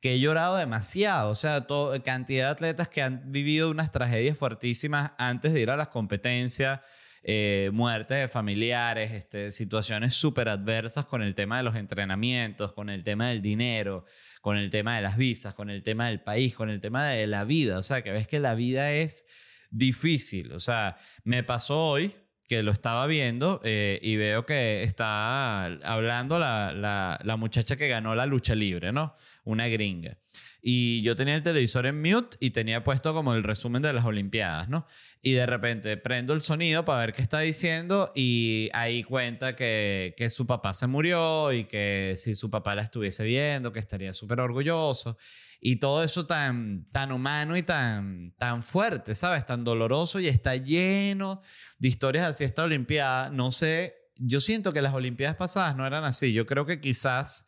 que 0.00 0.14
he 0.14 0.20
llorado 0.20 0.56
demasiado. 0.56 1.30
O 1.30 1.34
sea, 1.34 1.66
todo, 1.66 2.00
cantidad 2.02 2.46
de 2.46 2.52
atletas 2.52 2.88
que 2.88 3.02
han 3.02 3.32
vivido 3.32 3.70
unas 3.70 3.90
tragedias 3.90 4.36
fuertísimas 4.36 5.12
antes 5.18 5.52
de 5.52 5.60
ir 5.60 5.70
a 5.70 5.76
las 5.76 5.88
competencias. 5.88 6.80
Eh, 7.28 7.70
muertes 7.72 8.20
de 8.20 8.28
familiares, 8.28 9.10
este, 9.10 9.50
situaciones 9.50 10.14
súper 10.14 10.48
adversas 10.48 11.06
con 11.06 11.22
el 11.22 11.34
tema 11.34 11.56
de 11.56 11.64
los 11.64 11.74
entrenamientos, 11.74 12.72
con 12.72 12.88
el 12.88 13.02
tema 13.02 13.30
del 13.30 13.42
dinero, 13.42 14.04
con 14.40 14.56
el 14.56 14.70
tema 14.70 14.94
de 14.94 15.02
las 15.02 15.16
visas, 15.16 15.52
con 15.52 15.68
el 15.68 15.82
tema 15.82 16.06
del 16.06 16.20
país, 16.20 16.54
con 16.54 16.70
el 16.70 16.78
tema 16.78 17.04
de 17.08 17.26
la 17.26 17.42
vida. 17.42 17.78
O 17.78 17.82
sea, 17.82 18.02
que 18.02 18.12
ves 18.12 18.28
que 18.28 18.38
la 18.38 18.54
vida 18.54 18.92
es 18.92 19.26
difícil. 19.70 20.52
O 20.52 20.60
sea, 20.60 20.98
me 21.24 21.42
pasó 21.42 21.88
hoy 21.88 22.14
que 22.46 22.62
lo 22.62 22.70
estaba 22.70 23.08
viendo 23.08 23.60
eh, 23.64 23.98
y 24.02 24.14
veo 24.14 24.46
que 24.46 24.84
está 24.84 25.64
hablando 25.64 26.38
la, 26.38 26.70
la, 26.72 27.18
la 27.24 27.36
muchacha 27.36 27.74
que 27.74 27.88
ganó 27.88 28.14
la 28.14 28.26
lucha 28.26 28.54
libre, 28.54 28.92
¿no? 28.92 29.16
Una 29.42 29.66
gringa. 29.66 30.16
Y 30.68 31.00
yo 31.02 31.14
tenía 31.14 31.36
el 31.36 31.44
televisor 31.44 31.86
en 31.86 32.02
mute 32.02 32.36
y 32.40 32.50
tenía 32.50 32.82
puesto 32.82 33.14
como 33.14 33.34
el 33.34 33.44
resumen 33.44 33.82
de 33.82 33.92
las 33.92 34.04
Olimpiadas, 34.04 34.68
¿no? 34.68 34.84
Y 35.22 35.30
de 35.30 35.46
repente 35.46 35.96
prendo 35.96 36.32
el 36.32 36.42
sonido 36.42 36.84
para 36.84 36.98
ver 36.98 37.12
qué 37.12 37.22
está 37.22 37.38
diciendo 37.38 38.10
y 38.16 38.68
ahí 38.72 39.04
cuenta 39.04 39.54
que, 39.54 40.16
que 40.16 40.28
su 40.28 40.44
papá 40.44 40.74
se 40.74 40.88
murió 40.88 41.52
y 41.52 41.66
que 41.66 42.16
si 42.18 42.34
su 42.34 42.50
papá 42.50 42.74
la 42.74 42.82
estuviese 42.82 43.22
viendo, 43.22 43.72
que 43.72 43.78
estaría 43.78 44.12
súper 44.12 44.40
orgulloso. 44.40 45.16
Y 45.60 45.76
todo 45.76 46.02
eso 46.02 46.26
tan, 46.26 46.90
tan 46.90 47.12
humano 47.12 47.56
y 47.56 47.62
tan, 47.62 48.34
tan 48.36 48.60
fuerte, 48.64 49.14
¿sabes? 49.14 49.46
Tan 49.46 49.62
doloroso 49.62 50.18
y 50.18 50.26
está 50.26 50.56
lleno 50.56 51.42
de 51.78 51.86
historias 51.86 52.26
así 52.26 52.42
esta 52.42 52.64
Olimpiada. 52.64 53.30
No 53.30 53.52
sé, 53.52 53.94
yo 54.16 54.40
siento 54.40 54.72
que 54.72 54.82
las 54.82 54.94
Olimpiadas 54.94 55.36
pasadas 55.36 55.76
no 55.76 55.86
eran 55.86 56.02
así. 56.02 56.32
Yo 56.32 56.44
creo 56.44 56.66
que 56.66 56.80
quizás 56.80 57.46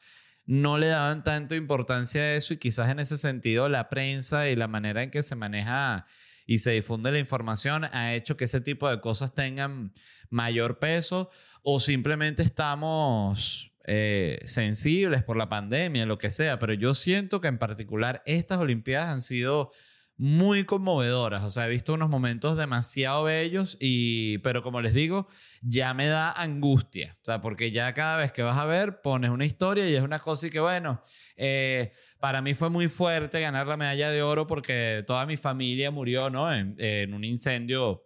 no 0.49 0.79
le 0.79 0.87
daban 0.87 1.25
tanto 1.25 1.55
importancia 1.55 2.23
a 2.23 2.35
eso 2.35 2.55
y 2.55 2.57
quizás 2.57 2.91
en 2.91 3.01
ese 3.01 3.19
sentido 3.19 3.69
la 3.69 3.91
prensa 3.91 4.49
y 4.49 4.57
la 4.57 4.67
manera 4.67 5.03
en 5.03 5.11
que 5.11 5.23
se 5.23 5.37
maneja 5.37 6.07
y 6.47 6.61
se 6.61 6.71
difunde 6.71 7.13
la 7.13 7.19
información 7.19 7.85
ha 7.85 8.15
hecho 8.15 8.39
que 8.39 8.47
ese 8.47 8.63
tipo 8.63 8.89
de 8.89 8.99
cosas 9.03 9.35
tengan 9.35 9.93
mayor 10.31 10.79
peso 10.79 11.29
o 11.63 11.81
simplemente 11.81 12.43
estamos 12.43 13.73
eh, 13.85 14.41
sensibles 14.47 15.23
por 15.23 15.37
la 15.37 15.51
pandemia, 15.51 16.07
lo 16.07 16.17
que 16.17 16.31
sea, 16.31 16.59
pero 16.59 16.73
yo 16.73 16.95
siento 16.95 17.43
que 17.43 17.49
en 17.49 17.59
particular 17.59 18.23
estas 18.25 18.57
Olimpiadas 18.57 19.11
han 19.11 19.21
sido 19.21 19.71
muy 20.19 20.65
conmovedoras. 20.65 21.45
O 21.45 21.51
sea, 21.51 21.67
he 21.67 21.71
visto 21.71 21.95
unos 21.95 22.11
momentos 22.11 22.59
demasiado 22.59 23.25
bellos 23.25 23.79
y, 23.81 24.39
pero 24.39 24.63
como 24.63 24.81
les 24.81 24.93
digo, 24.93 25.29
ya 25.63 25.95
me 25.95 26.09
da 26.09 26.33
angustia. 26.33 27.17
O 27.23 27.25
sea, 27.25 27.41
porque 27.41 27.71
ya 27.71 27.95
cada 27.95 28.17
vez 28.17 28.33
que 28.33 28.43
vas 28.43 28.59
a 28.59 28.67
ver, 28.67 29.01
pones 29.01 29.31
una 29.31 29.45
historia 29.45 29.89
y 29.89 29.95
es 29.95 30.03
una 30.03 30.19
cosa 30.19 30.49
y 30.49 30.51
que, 30.51 30.59
bueno, 30.59 31.03
eh, 31.37 31.93
para 32.19 32.43
mí 32.43 32.55
fue 32.55 32.69
muy 32.69 32.89
fuerte 32.89 33.41
ganar 33.41 33.69
la 33.69 33.77
medalla 33.77 34.11
de 34.11 34.23
oro 34.23 34.49
porque 34.49 35.05
toda 35.07 35.25
mi 35.25 35.37
familia 35.37 35.93
murió, 35.93 36.31
¿no? 36.31 36.53
En, 36.53 37.15
un 37.15 37.25
incendio. 37.25 38.05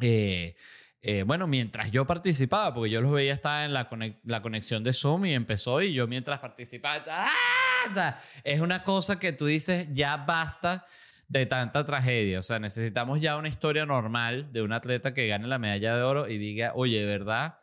Eh, 0.00 0.56
eh, 1.02 1.22
bueno, 1.22 1.46
mientras 1.46 1.90
yo 1.90 2.06
participaba, 2.06 2.74
porque 2.74 2.90
yo 2.90 3.02
los 3.02 3.12
veía, 3.12 3.34
estaba 3.34 3.66
en 3.66 3.74
la, 3.74 4.42
conexión 4.42 4.82
de 4.82 4.94
Zoom 4.94 5.26
y 5.26 5.34
empezó 5.34 5.82
y 5.82 5.92
yo 5.92 6.06
mientras 6.06 6.40
participaba, 6.40 7.04
¡ah! 7.08 8.18
es 8.42 8.60
una 8.60 8.82
cosa 8.82 9.18
que 9.18 9.32
tú 9.32 9.46
dices, 9.46 9.88
ya 9.92 10.16
basta 10.16 10.86
de 11.28 11.46
tanta 11.46 11.84
tragedia. 11.84 12.38
O 12.38 12.42
sea, 12.42 12.58
necesitamos 12.58 13.20
ya 13.20 13.36
una 13.36 13.48
historia 13.48 13.86
normal 13.86 14.52
de 14.52 14.62
un 14.62 14.72
atleta 14.72 15.14
que 15.14 15.26
gane 15.26 15.46
la 15.46 15.58
medalla 15.58 15.96
de 15.96 16.02
oro 16.02 16.28
y 16.28 16.38
diga, 16.38 16.72
oye, 16.74 17.04
verdad, 17.04 17.60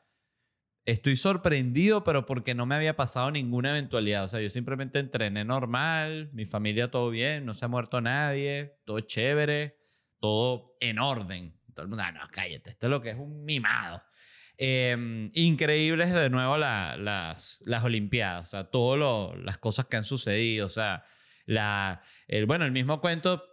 estoy 0.85 1.15
sorprendido, 1.15 2.03
pero 2.03 2.25
porque 2.25 2.55
no 2.55 2.65
me 2.65 2.75
había 2.75 2.95
pasado 2.95 3.31
ninguna 3.31 3.71
eventualidad. 3.71 4.25
O 4.25 4.29
sea, 4.29 4.41
yo 4.41 4.49
simplemente 4.49 4.99
entrené 4.99 5.45
normal, 5.45 6.29
mi 6.33 6.45
familia 6.45 6.91
todo 6.91 7.09
bien, 7.09 7.45
no 7.45 7.53
se 7.53 7.65
ha 7.65 7.69
muerto 7.69 8.01
nadie, 8.01 8.79
todo 8.85 8.99
chévere, 8.99 9.77
todo 10.19 10.75
en 10.79 10.99
orden. 10.99 11.57
Todo 11.73 11.83
el 11.83 11.89
mundo, 11.89 12.03
ah, 12.05 12.11
no, 12.11 12.21
cállate, 12.31 12.71
esto 12.71 12.87
es 12.87 12.89
lo 12.91 13.01
que 13.01 13.11
es 13.11 13.17
un 13.17 13.43
mimado. 13.45 14.03
Em, 14.57 15.31
increíbles 15.33 16.13
de 16.13 16.29
nuevo 16.29 16.57
las, 16.57 17.63
las 17.65 17.83
Olimpiadas, 17.83 18.49
o 18.49 18.51
sea, 18.51 18.63
todas 18.65 19.35
las 19.39 19.57
cosas 19.57 19.85
que 19.85 19.97
han 19.97 20.03
sucedido, 20.03 20.67
o 20.67 20.69
sea, 20.69 21.03
la, 21.45 22.01
el, 22.27 22.45
bueno, 22.45 22.63
el 22.65 22.71
mismo 22.71 23.01
cuento 23.01 23.43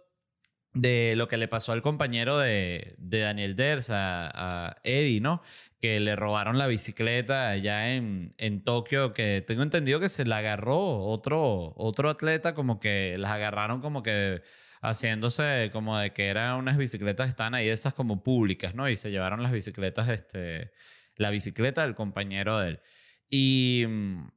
de 0.73 1.15
lo 1.17 1.27
que 1.27 1.37
le 1.37 1.47
pasó 1.47 1.71
al 1.73 1.81
compañero 1.81 2.37
de, 2.37 2.95
de 2.97 3.19
Daniel 3.19 3.55
Ders, 3.55 3.89
a, 3.91 4.77
Eddie, 4.83 5.21
¿no? 5.21 5.41
Que 5.81 5.99
le 5.99 6.15
robaron 6.15 6.57
la 6.57 6.67
bicicleta 6.67 7.49
allá 7.49 7.93
en, 7.95 8.33
en 8.37 8.63
Tokio, 8.63 9.13
que 9.13 9.43
tengo 9.45 9.63
entendido 9.63 9.99
que 9.99 10.09
se 10.09 10.25
la 10.25 10.37
agarró 10.37 10.99
otro, 11.05 11.73
otro 11.75 12.09
atleta, 12.09 12.53
como 12.53 12.79
que 12.79 13.17
las 13.17 13.31
agarraron 13.31 13.81
como 13.81 14.03
que 14.03 14.41
haciéndose 14.81 15.69
como 15.71 15.97
de 15.97 16.11
que 16.11 16.27
eran 16.27 16.57
unas 16.57 16.77
bicicletas 16.77 17.29
estaban 17.29 17.53
ahí, 17.55 17.69
esas 17.69 17.93
como 17.93 18.23
públicas, 18.23 18.73
¿no? 18.75 18.89
Y 18.89 18.95
se 18.95 19.11
llevaron 19.11 19.43
las 19.43 19.51
bicicletas, 19.51 20.09
este, 20.09 20.71
la 21.15 21.29
bicicleta 21.31 21.83
del 21.83 21.95
compañero 21.95 22.59
de 22.59 22.69
él. 22.69 22.81
Y 23.29 23.85
mm, 23.87 24.27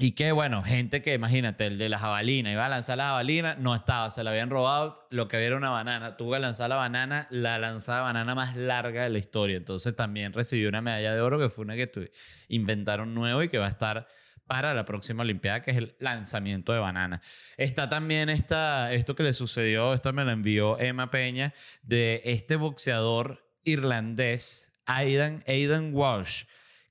y 0.00 0.12
que 0.12 0.30
bueno, 0.30 0.62
gente 0.62 1.02
que 1.02 1.12
imagínate, 1.14 1.66
el 1.66 1.76
de 1.76 1.88
la 1.88 1.98
jabalina, 1.98 2.52
iba 2.52 2.64
a 2.64 2.68
lanzar 2.68 2.98
la 2.98 3.08
jabalina, 3.08 3.56
no 3.56 3.74
estaba, 3.74 4.08
se 4.12 4.22
la 4.22 4.30
habían 4.30 4.48
robado, 4.48 5.08
lo 5.10 5.26
que 5.26 5.36
había 5.36 5.48
era 5.48 5.56
una 5.56 5.70
banana. 5.70 6.16
Tuvo 6.16 6.34
que 6.34 6.38
lanzar 6.38 6.70
la 6.70 6.76
banana, 6.76 7.26
la 7.30 7.58
lanzada 7.58 8.02
banana 8.02 8.36
más 8.36 8.56
larga 8.56 9.02
de 9.02 9.10
la 9.10 9.18
historia. 9.18 9.56
Entonces 9.56 9.96
también 9.96 10.32
recibió 10.32 10.68
una 10.68 10.82
medalla 10.82 11.12
de 11.12 11.20
oro 11.20 11.40
que 11.40 11.48
fue 11.48 11.64
una 11.64 11.74
que 11.74 12.12
inventaron 12.46 13.12
nuevo 13.12 13.42
y 13.42 13.48
que 13.48 13.58
va 13.58 13.66
a 13.66 13.70
estar 13.70 14.06
para 14.46 14.72
la 14.72 14.84
próxima 14.84 15.24
Olimpiada, 15.24 15.62
que 15.62 15.72
es 15.72 15.76
el 15.76 15.96
lanzamiento 15.98 16.72
de 16.72 16.78
banana. 16.78 17.20
Está 17.56 17.88
también 17.88 18.28
esta, 18.28 18.92
esto 18.92 19.16
que 19.16 19.24
le 19.24 19.32
sucedió, 19.32 19.94
esto 19.94 20.12
me 20.12 20.24
lo 20.24 20.30
envió 20.30 20.78
Emma 20.78 21.10
Peña, 21.10 21.54
de 21.82 22.22
este 22.24 22.54
boxeador 22.54 23.44
irlandés, 23.64 24.72
Aidan, 24.86 25.42
Aidan 25.48 25.92
Walsh, 25.92 26.44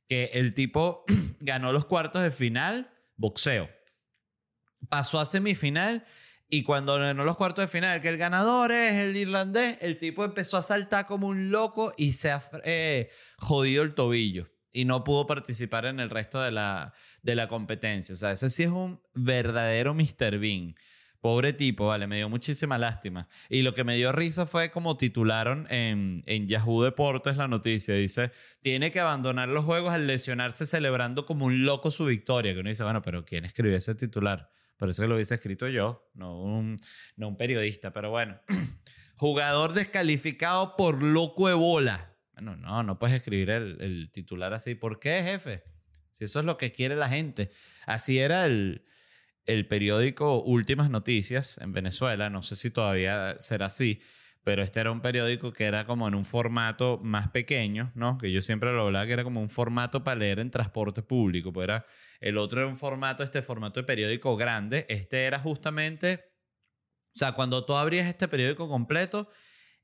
que 0.10 0.32
el 0.34 0.54
tipo 0.54 1.06
ganó 1.40 1.72
los 1.72 1.86
cuartos 1.86 2.22
de 2.22 2.32
final 2.32 2.92
boxeo. 3.18 3.70
Pasó 4.90 5.20
a 5.20 5.26
semifinal 5.26 6.06
y 6.50 6.64
cuando 6.64 6.98
ganó 6.98 7.26
los 7.26 7.36
cuartos 7.36 7.66
de 7.66 7.68
final, 7.68 8.00
que 8.00 8.08
el 8.08 8.18
ganador 8.18 8.72
es 8.72 8.94
el 8.94 9.18
irlandés, 9.18 9.78
el 9.82 9.98
tipo 9.98 10.24
empezó 10.24 10.56
a 10.56 10.64
saltar 10.64 11.06
como 11.06 11.28
un 11.28 11.52
loco 11.52 11.94
y 11.98 12.14
se 12.14 12.32
ha 12.32 12.42
eh, 12.64 13.10
jodido 13.38 13.84
el 13.84 13.94
tobillo 13.94 14.50
y 14.72 14.86
no 14.86 15.04
pudo 15.04 15.28
participar 15.28 15.86
en 15.86 16.00
el 16.00 16.10
resto 16.10 16.42
de 16.42 16.52
la, 16.52 16.94
de 17.22 17.36
la 17.36 17.48
competencia. 17.48 18.14
O 18.14 18.18
sea, 18.18 18.32
ese 18.32 18.50
sí 18.50 18.64
es 18.64 18.70
un 18.70 19.02
verdadero 19.14 19.94
Mr. 19.94 20.38
Bean. 20.38 20.76
Pobre 21.20 21.54
tipo, 21.54 21.88
vale, 21.88 22.06
me 22.06 22.18
dio 22.18 22.30
muchísima 22.30 22.78
lástima. 22.78 23.28
Y 23.50 23.64
lo 23.64 23.74
que 23.74 23.84
me 23.84 23.96
dio 23.96 24.12
risa 24.12 24.46
fue 24.46 24.70
como 24.70 24.98
titularon 24.98 25.66
en, 25.72 26.24
en 26.28 26.48
Yahoo 26.48 26.84
Deportes 26.84 27.38
la 27.38 27.48
noticia. 27.48 27.96
Dice, 27.96 28.32
tiene 28.62 28.92
que 28.92 29.00
abandonar 29.00 29.50
los 29.50 29.66
juegos 29.66 29.94
al 29.94 30.06
lesionarse 30.06 30.68
celebrando 30.68 31.26
como 31.26 31.46
un 31.46 31.66
loco 31.66 31.90
su 31.90 32.06
victoria. 32.06 32.54
Que 32.54 32.60
uno 32.60 32.70
dice, 32.70 32.84
bueno, 32.84 33.02
pero 33.02 33.26
¿quién 33.26 33.46
escribió 33.46 33.76
ese 33.76 33.96
titular? 33.96 34.50
Por 34.78 34.90
eso 34.90 35.02
que 35.02 35.08
lo 35.08 35.16
hubiese 35.16 35.34
escrito 35.34 35.68
yo, 35.68 36.08
no 36.14 36.40
un, 36.40 36.78
no 37.16 37.30
un 37.30 37.38
periodista. 37.38 37.92
Pero 37.92 38.12
bueno, 38.12 38.40
jugador 39.16 39.74
descalificado 39.74 40.76
por 40.76 41.02
loco 41.02 41.48
de 41.48 41.56
bola. 41.56 42.16
Bueno, 42.34 42.56
no, 42.56 42.84
no 42.84 43.00
puedes 43.00 43.16
escribir 43.16 43.50
el, 43.50 43.82
el 43.82 44.12
titular 44.12 44.54
así. 44.54 44.76
¿Por 44.76 45.00
qué, 45.00 45.24
jefe? 45.24 45.64
Si 46.12 46.26
eso 46.26 46.40
es 46.40 46.46
lo 46.46 46.58
que 46.58 46.72
quiere 46.72 46.96
la 46.96 47.10
gente. 47.10 47.50
Así 47.88 48.20
era 48.20 48.46
el 48.46 48.86
el 49.48 49.66
periódico 49.68 50.44
Últimas 50.44 50.90
Noticias 50.90 51.58
en 51.60 51.74
Venezuela, 51.74 52.30
no 52.30 52.44
sé 52.44 52.56
si 52.56 52.70
todavía 52.70 53.38
será 53.40 53.68
así, 53.68 54.02
pero 54.44 54.62
este 54.62 54.80
era 54.80 54.92
un 54.92 55.02
periódico 55.02 55.52
que 55.52 55.66
era 55.66 55.86
como 55.86 56.08
en 56.08 56.16
un 56.16 56.24
formato 56.24 57.00
más 57.04 57.30
pequeño, 57.30 57.92
¿no? 57.96 58.18
Que 58.18 58.32
yo 58.32 58.42
siempre 58.42 58.72
lo 58.72 58.84
hablaba 58.84 59.06
que 59.06 59.14
era 59.14 59.24
como 59.24 59.42
un 59.42 59.50
formato 59.50 60.04
para 60.04 60.20
leer 60.20 60.40
en 60.40 60.52
transporte 60.52 61.02
público, 61.02 61.52
pues 61.52 61.66
era, 61.66 61.86
el 62.20 62.38
otro 62.38 62.62
era 62.62 62.70
un 62.70 62.78
formato, 62.78 63.24
este 63.24 63.42
formato 63.42 63.80
de 63.80 63.86
periódico 63.86 64.36
grande, 64.38 64.86
este 64.90 65.26
era 65.26 65.40
justamente, 65.40 66.26
o 67.16 67.20
sea, 67.20 67.32
cuando 67.32 67.66
tú 67.66 67.74
abrías 67.74 68.08
este 68.08 68.28
periódico 68.28 68.70
completo, 68.70 69.30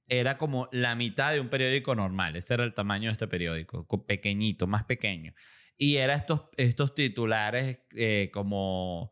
era 0.08 0.38
como 0.38 0.67
la 0.72 0.96
mitad 0.96 1.32
de 1.34 1.39
un 1.39 1.50
periódico 1.50 1.96
normal, 1.96 2.36
ese 2.36 2.53
era 2.53 2.63
el 2.63 2.74
tamaño 2.74 3.10
de 3.10 3.13
este 3.13 3.27
periódico, 3.27 3.88
pequeñito, 4.05 4.67
más 4.67 4.84
pequeño. 4.84 5.34
Y 5.77 5.96
era 5.98 6.13
estos, 6.13 6.43
estos 6.58 6.93
titulares 6.93 7.79
eh, 7.96 8.29
como 8.34 9.12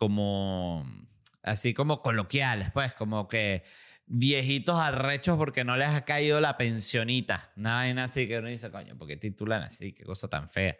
como, 0.00 0.86
así 1.42 1.74
como 1.74 2.00
coloquiales, 2.00 2.70
pues, 2.72 2.94
como 2.94 3.28
que 3.28 3.64
viejitos 4.06 4.80
arrechos 4.80 5.36
porque 5.36 5.62
no 5.62 5.76
les 5.76 5.88
ha 5.88 6.06
caído 6.06 6.40
la 6.40 6.56
pensionita. 6.56 7.52
Nada 7.54 8.02
así 8.02 8.26
que 8.26 8.38
uno 8.38 8.48
dice, 8.48 8.70
coño, 8.70 8.96
porque 8.96 9.18
titulan 9.18 9.62
así, 9.62 9.92
qué 9.92 10.04
cosa 10.04 10.28
tan 10.28 10.48
fea. 10.48 10.78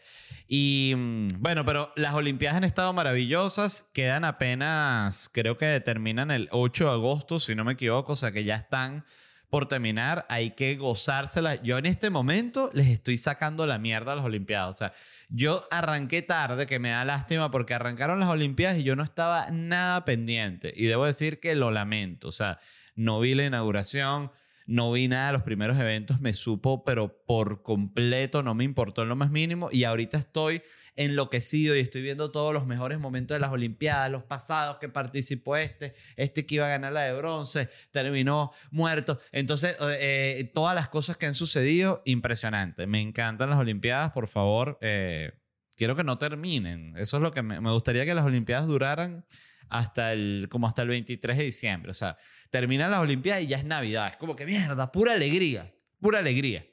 Y 0.49 0.95
mm, 0.97 1.29
bueno, 1.39 1.67
pero 1.67 1.93
las 1.97 2.15
Olimpiadas 2.15 2.57
han 2.57 2.65
estado 2.65 2.95
maravillosas, 2.95 3.91
quedan 3.93 4.25
apenas, 4.25 5.29
creo 5.35 5.59
que 5.59 5.81
terminan 5.81 6.31
el 6.31 6.49
8 6.50 6.87
de 6.87 6.91
agosto, 6.91 7.39
si 7.39 7.55
no 7.55 7.62
me 7.62 7.75
equivoco, 7.75 8.15
o 8.15 8.17
sea 8.17 8.33
que 8.33 8.45
ya 8.45 8.55
están 8.55 9.05
por 9.50 9.66
terminar, 9.66 10.26
hay 10.28 10.52
que 10.52 10.76
gozársela. 10.76 11.61
Yo 11.62 11.76
en 11.76 11.87
este 11.87 12.09
momento 12.09 12.71
les 12.73 12.87
estoy 12.87 13.19
sacando 13.19 13.66
la 13.66 13.78
mierda 13.78 14.12
a 14.12 14.16
las 14.16 14.25
Olimpiadas. 14.25 14.76
O 14.76 14.78
sea, 14.78 14.92
yo 15.28 15.62
arranqué 15.73 16.23
tarde, 16.23 16.66
que 16.66 16.78
me 16.78 16.90
da 16.90 17.04
lástima 17.04 17.50
porque 17.50 17.75
arrancaron 17.75 18.21
las 18.21 18.28
Olimpiadas 18.28 18.78
y 18.78 18.85
yo 18.85 18.95
no 18.95 19.02
estaba 19.02 19.50
nada 19.50 20.04
pendiente. 20.04 20.73
Y 20.75 20.87
debo 20.87 21.04
decir 21.04 21.40
que 21.40 21.57
lo 21.57 21.73
lamento. 21.73 22.28
O 22.28 22.33
sea, 22.33 22.61
no 22.95 23.19
vi 23.19 23.35
la 23.35 23.45
inauguración, 23.45 24.30
no 24.71 24.93
vi 24.93 25.09
nada 25.09 25.27
de 25.27 25.33
los 25.33 25.43
primeros 25.43 25.77
eventos, 25.81 26.21
me 26.21 26.33
supo, 26.33 26.85
pero 26.85 27.25
por 27.27 27.65
completo, 27.65 28.45
no 28.45 28.55
me 28.55 28.62
importó 28.62 29.03
en 29.03 29.09
lo 29.09 29.17
más 29.17 29.33
mínimo. 29.33 29.69
Y 29.73 29.83
ahorita 29.83 30.17
estoy 30.17 30.62
enloquecido 30.95 31.75
y 31.75 31.81
estoy 31.81 32.03
viendo 32.03 32.31
todos 32.31 32.55
los 32.55 32.69
mejores 32.69 33.00
momentos 33.00 33.35
de 33.35 33.41
las 33.41 33.50
Olimpiadas, 33.50 34.12
los 34.12 34.23
pasados 34.23 34.77
que 34.77 34.89
participó 34.89 35.57
este, 35.57 35.93
este 36.15 36.47
que 36.47 36.55
iba 36.55 36.67
a 36.67 36.69
ganar 36.69 36.93
la 36.93 37.00
de 37.00 37.15
bronce, 37.15 37.69
terminó 37.91 38.53
muerto. 38.71 39.19
Entonces, 39.33 39.77
eh, 39.81 40.49
todas 40.55 40.77
las 40.77 40.89
cosas 40.89 41.17
que 41.17 41.27
han 41.27 41.35
sucedido, 41.35 42.00
impresionante. 42.05 42.87
Me 42.87 43.00
encantan 43.00 43.50
las 43.50 43.59
Olimpiadas, 43.59 44.12
por 44.12 44.29
favor. 44.29 44.79
Eh, 44.83 45.33
quiero 45.77 45.97
que 45.97 46.05
no 46.05 46.17
terminen. 46.17 46.95
Eso 46.97 47.17
es 47.17 47.23
lo 47.25 47.33
que 47.33 47.43
me 47.43 47.73
gustaría 47.73 48.05
que 48.05 48.15
las 48.15 48.25
Olimpiadas 48.25 48.69
duraran 48.69 49.25
hasta 49.71 50.12
el, 50.12 50.49
como 50.50 50.67
hasta 50.67 50.83
el 50.83 50.89
23 50.89 51.39
de 51.39 51.45
diciembre. 51.45 51.91
O 51.91 51.95
sea, 51.95 52.19
terminan 52.50 52.91
las 52.91 53.00
Olimpiadas 53.00 53.43
y 53.43 53.47
ya 53.47 53.57
es 53.57 53.65
Navidad. 53.65 54.09
Es 54.11 54.17
como 54.17 54.37
que 54.37 54.47
mierda, 54.47 54.93
pura 54.93 55.12
alegría, 55.12 55.73
pura 56.00 56.19
alegría. 56.19 56.67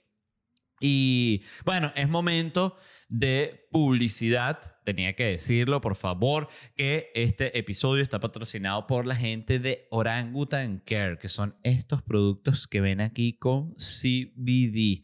Y 0.79 1.43
bueno, 1.65 1.91
es 1.95 2.07
momento 2.07 2.77
de 3.09 3.67
publicidad. 3.71 4.59
Tenía 4.83 5.15
que 5.15 5.25
decirlo, 5.25 5.81
por 5.81 5.95
favor, 5.95 6.49
que 6.75 7.11
este 7.15 7.57
episodio 7.57 8.03
está 8.03 8.19
patrocinado 8.19 8.85
por 8.87 9.05
la 9.05 9.15
gente 9.15 9.59
de 9.59 9.87
Orangutan 9.91 10.79
Care, 10.85 11.17
que 11.17 11.29
son 11.29 11.55
estos 11.63 12.01
productos 12.01 12.67
que 12.67 12.81
ven 12.81 13.01
aquí 13.01 13.37
con 13.37 13.73
CBD, 13.75 15.03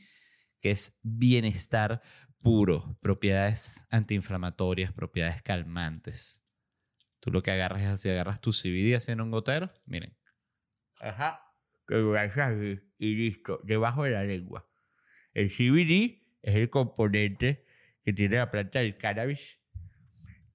que 0.62 0.72
es 0.72 1.00
bienestar 1.04 2.02
puro, 2.42 2.98
propiedades 3.02 3.86
antiinflamatorias, 3.90 4.92
propiedades 4.92 5.42
calmantes. 5.42 6.43
Tú 7.24 7.32
lo 7.32 7.42
que 7.42 7.52
agarras 7.52 7.84
es 7.84 7.88
así, 7.88 8.10
agarras 8.10 8.42
tu 8.42 8.52
CBD 8.52 8.98
así 8.98 9.14
en 9.14 9.22
un 9.22 9.32
gotero, 9.32 9.72
miren. 9.86 10.14
Ajá. 11.00 11.40
Y 13.00 13.16
listo, 13.16 13.62
debajo 13.64 14.04
de 14.04 14.12
la 14.12 14.26
lengua. 14.26 14.68
El 15.34 15.50
CBD 15.50 16.22
es 16.42 16.56
el 16.56 16.70
componente 16.70 17.66
que 18.04 18.12
tiene 18.12 18.36
la 18.36 18.52
planta 18.52 18.80
del 18.80 18.98
cannabis, 18.98 19.58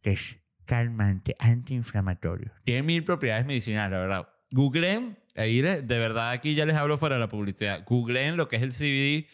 que 0.03 0.11
es 0.13 0.37
calmante, 0.67 1.37
antiinflamatorio. 1.39 2.53
Tiene 2.65 2.83
mil 2.83 3.03
propiedades 3.03 3.47
medicinales, 3.47 3.93
la 3.93 4.01
verdad. 4.01 4.29
Googleen, 4.51 5.19
ahí 5.37 5.63
de 5.63 5.81
verdad 5.81 6.33
aquí 6.33 6.55
ya 6.55 6.67
les 6.67 6.77
hablo 6.77 6.99
fuera 6.99 7.15
de 7.15 7.21
la 7.21 7.31
publicidad. 7.31 7.83
Googleen 7.87 8.37
lo 8.37 8.47
que 8.47 8.57
es 8.57 8.63
el 8.63 8.73
CBD 8.73 9.27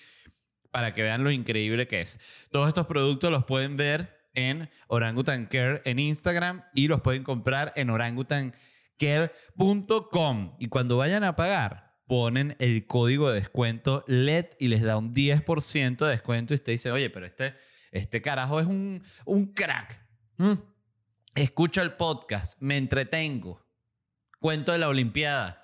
para 0.71 0.95
que 0.95 1.03
vean 1.03 1.25
lo 1.25 1.33
increíble 1.33 1.89
que 1.89 2.01
es. 2.01 2.21
Todos 2.53 2.69
estos 2.69 2.87
productos 2.87 3.33
los 3.33 3.45
pueden 3.45 3.77
ver 3.77 4.14
en 4.35 4.69
Orangutan 4.89 5.47
Care 5.47 5.81
en 5.85 5.99
Instagram 5.99 6.65
y 6.75 6.89
los 6.89 7.01
pueden 7.01 7.25
comprar 7.25 7.73
en 7.77 7.89
orangutancare.com. 7.91 10.57
Y 10.59 10.69
cuando 10.69 10.97
vayan 10.97 11.25
a 11.25 11.37
pagar, 11.37 11.99
ponen 12.07 12.57
el 12.59 12.87
código 12.87 13.31
de 13.31 13.41
descuento 13.41 14.05
LED 14.07 14.47
y 14.59 14.69
les 14.69 14.83
da 14.83 14.97
un 14.97 15.15
10% 15.15 16.05
de 16.05 16.11
descuento. 16.11 16.55
Y 16.55 16.57
usted 16.57 16.73
dice, 16.73 16.91
oye, 16.91 17.11
pero 17.11 17.27
este, 17.27 17.55
este 17.93 18.23
carajo 18.23 18.59
es 18.61 18.67
un, 18.67 19.05
un 19.25 19.53
crack. 19.53 20.01
Mm. 20.37 20.55
Escucho 21.35 21.83
el 21.83 21.95
podcast, 21.95 22.63
me 22.63 22.77
entretengo, 22.77 23.67
cuento 24.39 24.71
de 24.71 24.79
la 24.79 24.89
Olimpiada 24.89 25.64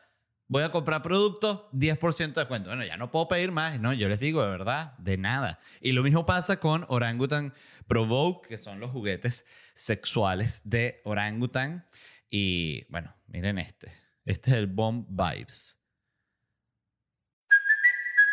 voy 0.50 0.64
a 0.64 0.72
comprar 0.72 1.00
productos, 1.00 1.60
10% 1.72 2.34
de 2.34 2.40
descuento. 2.40 2.70
Bueno, 2.70 2.84
ya 2.84 2.96
no 2.96 3.12
puedo 3.12 3.28
pedir 3.28 3.52
más, 3.52 3.78
¿no? 3.78 3.92
Yo 3.92 4.08
les 4.08 4.18
digo, 4.18 4.42
de 4.42 4.50
verdad, 4.50 4.98
de 4.98 5.16
nada. 5.16 5.60
Y 5.80 5.92
lo 5.92 6.02
mismo 6.02 6.26
pasa 6.26 6.58
con 6.58 6.84
Orangutan 6.88 7.54
Provoke, 7.86 8.48
que 8.48 8.58
son 8.58 8.80
los 8.80 8.90
juguetes 8.90 9.46
sexuales 9.74 10.68
de 10.68 11.02
Orangutan. 11.04 11.86
Y 12.28 12.84
bueno, 12.90 13.14
miren 13.28 13.58
este. 13.58 13.92
Este 14.24 14.50
es 14.50 14.56
el 14.56 14.66
Bomb 14.66 15.06
Vibes. 15.08 15.79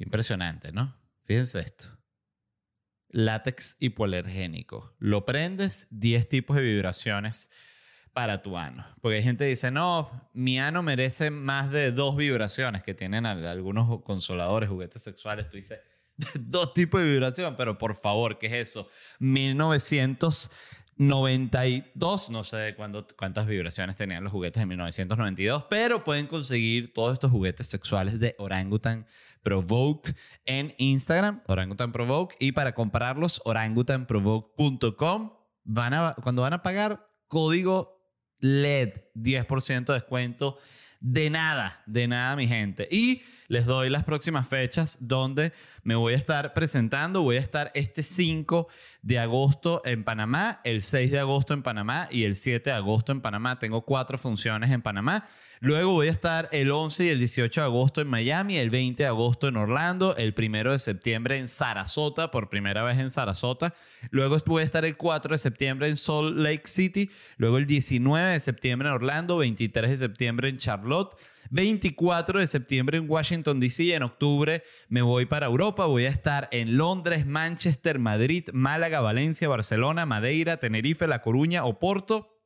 Impresionante, 0.00 0.72
¿no? 0.72 0.96
Fíjense 1.24 1.60
esto. 1.60 1.86
Látex 3.10 3.76
hipoalergénico. 3.80 4.96
Lo 4.98 5.26
prendes, 5.26 5.86
10 5.90 6.28
tipos 6.28 6.56
de 6.56 6.62
vibraciones 6.62 7.50
para 8.12 8.42
tu 8.42 8.56
ano. 8.56 8.86
Porque 9.00 9.18
hay 9.18 9.22
gente 9.22 9.44
que 9.44 9.50
dice, 9.50 9.70
no, 9.70 10.30
mi 10.32 10.58
ano 10.58 10.82
merece 10.82 11.30
más 11.30 11.70
de 11.70 11.92
dos 11.92 12.16
vibraciones 12.16 12.82
que 12.82 12.94
tienen 12.94 13.26
algunos 13.26 14.02
consoladores, 14.02 14.70
juguetes 14.70 15.02
sexuales. 15.02 15.48
Tú 15.50 15.56
dices, 15.56 15.80
dos 16.34 16.72
tipos 16.72 17.00
de 17.00 17.06
vibración, 17.06 17.54
pero 17.56 17.76
por 17.76 17.94
favor, 17.94 18.38
¿qué 18.38 18.46
es 18.46 18.70
eso? 18.70 18.88
1900 19.18 20.50
92, 21.00 22.28
no 22.28 22.44
sé 22.44 22.76
cuántas 22.76 23.46
vibraciones 23.46 23.96
tenían 23.96 24.22
los 24.22 24.30
juguetes 24.30 24.62
en 24.62 24.68
1992, 24.68 25.64
pero 25.70 26.04
pueden 26.04 26.26
conseguir 26.26 26.92
todos 26.92 27.14
estos 27.14 27.30
juguetes 27.30 27.68
sexuales 27.68 28.20
de 28.20 28.34
Orangutan 28.36 29.06
Provoke 29.42 30.14
en 30.44 30.74
Instagram, 30.76 31.40
Orangutan 31.46 31.92
Provoke, 31.92 32.36
y 32.38 32.52
para 32.52 32.74
comprarlos, 32.74 33.40
orangutanprovoke.com. 33.46 35.32
Van 35.64 35.94
a, 35.94 36.16
cuando 36.22 36.42
van 36.42 36.52
a 36.52 36.60
pagar, 36.60 37.08
código 37.28 37.98
LED, 38.40 38.90
10% 39.14 39.86
de 39.86 39.94
descuento. 39.94 40.58
De 41.00 41.30
nada, 41.30 41.82
de 41.86 42.08
nada, 42.08 42.36
mi 42.36 42.46
gente. 42.46 42.86
Y 42.90 43.22
les 43.50 43.66
doy 43.66 43.90
las 43.90 44.04
próximas 44.04 44.46
fechas 44.46 44.96
donde 45.00 45.52
me 45.82 45.96
voy 45.96 46.14
a 46.14 46.16
estar 46.16 46.54
presentando. 46.54 47.22
Voy 47.22 47.36
a 47.36 47.40
estar 47.40 47.72
este 47.74 48.04
5 48.04 48.68
de 49.02 49.18
agosto 49.18 49.82
en 49.84 50.04
Panamá, 50.04 50.60
el 50.62 50.82
6 50.82 51.10
de 51.10 51.18
agosto 51.18 51.52
en 51.52 51.64
Panamá 51.64 52.06
y 52.12 52.22
el 52.22 52.36
7 52.36 52.70
de 52.70 52.76
agosto 52.76 53.10
en 53.10 53.20
Panamá. 53.20 53.58
Tengo 53.58 53.82
cuatro 53.84 54.18
funciones 54.18 54.70
en 54.70 54.82
Panamá. 54.82 55.26
Luego 55.58 55.92
voy 55.92 56.06
a 56.06 56.12
estar 56.12 56.48
el 56.52 56.70
11 56.70 57.06
y 57.06 57.08
el 57.08 57.18
18 57.18 57.60
de 57.60 57.64
agosto 57.66 58.00
en 58.00 58.06
Miami, 58.06 58.56
el 58.56 58.70
20 58.70 59.02
de 59.02 59.08
agosto 59.08 59.48
en 59.48 59.56
Orlando, 59.56 60.16
el 60.16 60.32
1 60.34 60.70
de 60.70 60.78
septiembre 60.78 61.36
en 61.36 61.48
Sarasota, 61.48 62.30
por 62.30 62.48
primera 62.48 62.84
vez 62.84 62.98
en 62.98 63.10
Sarasota. 63.10 63.74
Luego 64.10 64.38
voy 64.46 64.62
a 64.62 64.64
estar 64.64 64.84
el 64.84 64.96
4 64.96 65.32
de 65.32 65.38
septiembre 65.38 65.88
en 65.88 65.96
Salt 65.96 66.36
Lake 66.36 66.62
City, 66.66 67.10
luego 67.36 67.58
el 67.58 67.66
19 67.66 68.30
de 68.30 68.40
septiembre 68.40 68.88
en 68.88 68.94
Orlando, 68.94 69.36
23 69.38 69.90
de 69.90 69.96
septiembre 69.98 70.48
en 70.48 70.58
Charlotte. 70.58 71.14
24 71.50 72.40
de 72.40 72.46
septiembre 72.46 72.98
en 72.98 73.10
Washington, 73.10 73.60
D.C. 73.60 73.94
En 73.94 74.02
octubre 74.02 74.62
me 74.88 75.02
voy 75.02 75.26
para 75.26 75.46
Europa. 75.46 75.86
Voy 75.86 76.06
a 76.06 76.08
estar 76.08 76.48
en 76.52 76.76
Londres, 76.76 77.26
Manchester, 77.26 77.98
Madrid, 77.98 78.48
Málaga, 78.52 79.00
Valencia, 79.00 79.48
Barcelona, 79.48 80.06
Madeira, 80.06 80.58
Tenerife, 80.58 81.06
La 81.06 81.20
Coruña, 81.20 81.64
Oporto 81.64 82.40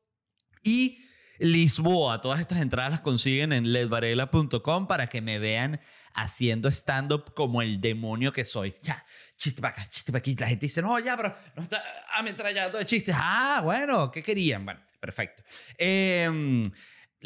y 0.63 0.99
Lisboa. 1.37 2.19
Todas 2.21 2.39
estas 2.39 2.61
entradas 2.61 2.91
las 2.91 3.01
consiguen 3.01 3.53
en 3.53 3.71
ledvarela.com 3.71 4.87
para 4.87 5.07
que 5.07 5.21
me 5.21 5.37
vean 5.37 5.79
haciendo 6.13 6.69
stand-up 6.69 7.33
como 7.35 7.61
el 7.61 7.79
demonio 7.79 8.31
que 8.31 8.43
soy. 8.43 8.75
Ya, 8.81 9.05
chiste 9.37 9.61
para 9.61 9.73
acá, 9.73 9.89
chiste 9.89 10.11
para 10.11 10.19
aquí. 10.19 10.35
La 10.35 10.47
gente 10.47 10.65
dice, 10.65 10.81
no, 10.81 10.97
ya, 10.97 11.15
pero 11.15 11.35
no 11.55 11.63
está 11.63 11.83
ametrallado 12.15 12.79
de 12.79 12.85
chistes. 12.85 13.15
Ah, 13.17 13.61
bueno, 13.63 14.09
¿qué 14.09 14.23
querían? 14.23 14.65
Bueno, 14.65 14.79
perfecto. 14.99 15.43
Eh, 15.77 16.63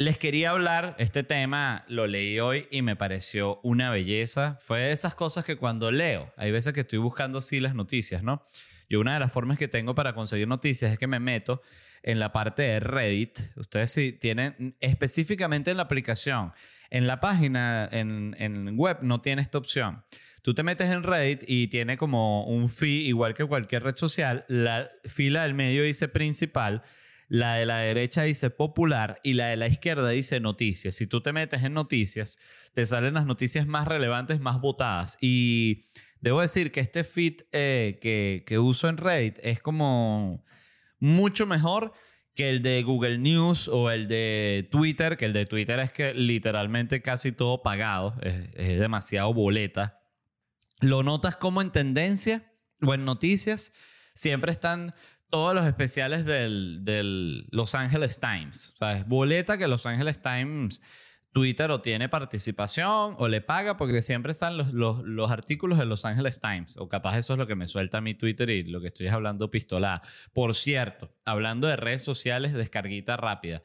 les 0.00 0.16
quería 0.16 0.52
hablar, 0.52 0.96
este 0.98 1.24
tema 1.24 1.84
lo 1.86 2.06
leí 2.06 2.40
hoy 2.40 2.66
y 2.70 2.80
me 2.80 2.96
pareció 2.96 3.60
una 3.62 3.90
belleza. 3.90 4.56
Fue 4.62 4.80
de 4.80 4.92
esas 4.92 5.14
cosas 5.14 5.44
que 5.44 5.56
cuando 5.56 5.90
leo, 5.90 6.32
hay 6.38 6.50
veces 6.50 6.72
que 6.72 6.80
estoy 6.80 6.98
buscando 6.98 7.42
sí 7.42 7.60
las 7.60 7.74
noticias, 7.74 8.22
¿no? 8.22 8.42
Y 8.88 8.96
una 8.96 9.12
de 9.12 9.20
las 9.20 9.30
formas 9.30 9.58
que 9.58 9.68
tengo 9.68 9.94
para 9.94 10.14
conseguir 10.14 10.48
noticias 10.48 10.90
es 10.90 10.98
que 10.98 11.06
me 11.06 11.20
meto 11.20 11.60
en 12.02 12.18
la 12.18 12.32
parte 12.32 12.62
de 12.62 12.80
Reddit. 12.80 13.40
Ustedes 13.56 13.92
sí 13.92 14.12
tienen, 14.12 14.74
específicamente 14.80 15.70
en 15.70 15.76
la 15.76 15.82
aplicación, 15.82 16.54
en 16.88 17.06
la 17.06 17.20
página, 17.20 17.86
en, 17.92 18.34
en 18.38 18.78
web, 18.78 19.00
no 19.02 19.20
tiene 19.20 19.42
esta 19.42 19.58
opción. 19.58 20.02
Tú 20.40 20.54
te 20.54 20.62
metes 20.62 20.88
en 20.88 21.02
Reddit 21.02 21.42
y 21.46 21.68
tiene 21.68 21.98
como 21.98 22.46
un 22.46 22.70
feed, 22.70 23.04
igual 23.04 23.34
que 23.34 23.44
cualquier 23.44 23.82
red 23.82 23.96
social. 23.96 24.46
La 24.48 24.90
fila 25.04 25.42
del 25.42 25.52
medio 25.52 25.82
dice 25.82 26.08
principal 26.08 26.84
la 27.30 27.54
de 27.54 27.64
la 27.64 27.78
derecha 27.78 28.24
dice 28.24 28.50
popular 28.50 29.20
y 29.22 29.34
la 29.34 29.46
de 29.46 29.56
la 29.56 29.68
izquierda 29.68 30.10
dice 30.10 30.40
noticias. 30.40 30.96
Si 30.96 31.06
tú 31.06 31.22
te 31.22 31.32
metes 31.32 31.62
en 31.62 31.72
noticias, 31.72 32.40
te 32.74 32.84
salen 32.84 33.14
las 33.14 33.24
noticias 33.24 33.68
más 33.68 33.86
relevantes, 33.86 34.40
más 34.40 34.60
votadas. 34.60 35.16
Y 35.20 35.84
debo 36.20 36.40
decir 36.40 36.72
que 36.72 36.80
este 36.80 37.04
feed 37.04 37.42
eh, 37.52 38.00
que, 38.02 38.42
que 38.44 38.58
uso 38.58 38.88
en 38.88 38.96
Reddit 38.96 39.38
es 39.44 39.60
como 39.60 40.44
mucho 40.98 41.46
mejor 41.46 41.92
que 42.34 42.50
el 42.50 42.62
de 42.62 42.82
Google 42.82 43.18
News 43.18 43.68
o 43.68 43.92
el 43.92 44.08
de 44.08 44.68
Twitter, 44.68 45.16
que 45.16 45.26
el 45.26 45.32
de 45.32 45.46
Twitter 45.46 45.78
es 45.78 45.92
que 45.92 46.12
literalmente 46.12 47.00
casi 47.00 47.30
todo 47.30 47.62
pagado, 47.62 48.16
es, 48.22 48.48
es 48.56 48.80
demasiado 48.80 49.32
boleta. 49.32 50.00
Lo 50.80 51.04
notas 51.04 51.36
como 51.36 51.62
en 51.62 51.70
tendencia 51.70 52.52
o 52.82 52.92
en 52.92 53.04
noticias, 53.04 53.72
siempre 54.14 54.50
están 54.50 54.94
todos 55.30 55.54
los 55.54 55.66
especiales 55.66 56.24
del, 56.24 56.84
del 56.84 57.46
Los 57.50 57.74
Angeles 57.74 58.20
Times. 58.20 58.74
O 58.74 58.76
sea, 58.78 58.92
es 58.92 59.06
boleta 59.06 59.56
que 59.56 59.68
Los 59.68 59.86
Angeles 59.86 60.20
Times 60.20 60.82
Twitter 61.32 61.70
o 61.70 61.80
tiene 61.80 62.08
participación 62.08 63.14
o 63.18 63.28
le 63.28 63.40
paga 63.40 63.76
porque 63.76 64.02
siempre 64.02 64.32
están 64.32 64.56
los, 64.56 64.72
los, 64.72 65.04
los, 65.04 65.30
artículos 65.30 65.78
de 65.78 65.86
Los 65.86 66.04
Angeles 66.04 66.40
Times. 66.40 66.76
O 66.76 66.88
capaz 66.88 67.18
eso 67.18 67.34
es 67.34 67.38
lo 67.38 67.46
que 67.46 67.54
me 67.54 67.68
suelta 67.68 68.00
mi 68.00 68.14
Twitter 68.14 68.50
y 68.50 68.64
lo 68.64 68.80
que 68.80 68.88
estoy 68.88 69.08
hablando 69.08 69.50
pistolada. 69.50 70.02
Por 70.32 70.54
cierto, 70.54 71.14
hablando 71.24 71.68
de 71.68 71.76
redes 71.76 72.02
sociales, 72.02 72.52
descarguita 72.52 73.16
rápida. 73.16 73.62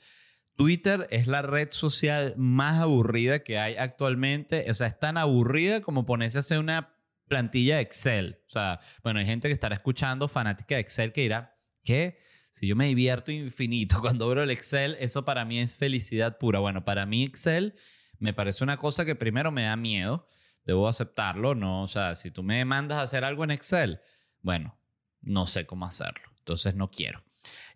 Twitter 0.56 1.08
es 1.10 1.28
la 1.28 1.41
red 1.41 1.69
social 1.71 2.34
más 2.38 2.80
aburrida 2.80 3.43
que 3.43 3.58
hay 3.58 3.75
actualmente. 3.75 4.69
O 4.69 4.73
sea, 4.73 4.88
es 4.88 4.99
tan 4.99 5.17
aburrida 5.17 5.82
como 5.82 6.06
ponerse 6.06 6.38
a 6.38 6.41
hacer 6.41 6.60
una 6.60 6.95
plantilla 7.28 7.78
de 7.78 7.82
Excel. 7.82 8.39
O 8.47 8.51
sea, 8.51 8.80
bueno, 9.04 9.19
hay 9.19 9.25
gente 9.25 9.47
que 9.47 9.54
estará 9.54 9.75
escuchando 9.75 10.28
fanática 10.28 10.75
de 10.75 10.82
Excel 10.82 11.12
que 11.12 11.21
dirá, 11.21 11.55
¿qué? 11.86 12.19
Si 12.52 12.67
yo 12.67 12.76
me 12.76 12.88
divierto 12.88 13.32
infinito 13.32 14.00
cuando 14.02 14.26
abro 14.26 14.43
el 14.43 14.52
Excel, 14.52 14.98
eso 15.00 15.24
para 15.24 15.45
mí 15.45 15.60
es 15.60 15.76
felicidad 15.76 16.38
pura. 16.38 16.60
Bueno, 16.60 16.84
para 16.84 17.06
mí 17.06 17.24
Excel 17.24 17.76
me 18.19 18.34
parece 18.34 18.63
una 18.63 18.78
cosa 18.78 19.06
que 19.06 19.15
primero 19.15 19.52
me 19.52 19.63
da 19.63 19.76
miedo, 19.76 20.28
debo 20.65 20.88
aceptarlo, 20.88 21.54
no, 21.56 21.84
o 21.84 21.88
sea, 21.88 22.15
si 22.15 22.32
tú 22.32 22.43
me 22.43 22.63
mandas 22.65 22.98
a 22.98 23.04
hacer 23.04 23.24
algo 23.24 23.43
en 23.43 23.52
Excel, 23.52 24.00
bueno, 24.41 24.78
no 25.21 25.48
sé 25.48 25.65
cómo 25.65 25.86
hacerlo, 25.86 26.24
entonces 26.39 26.76
no 26.76 26.89
quiero. 26.89 27.24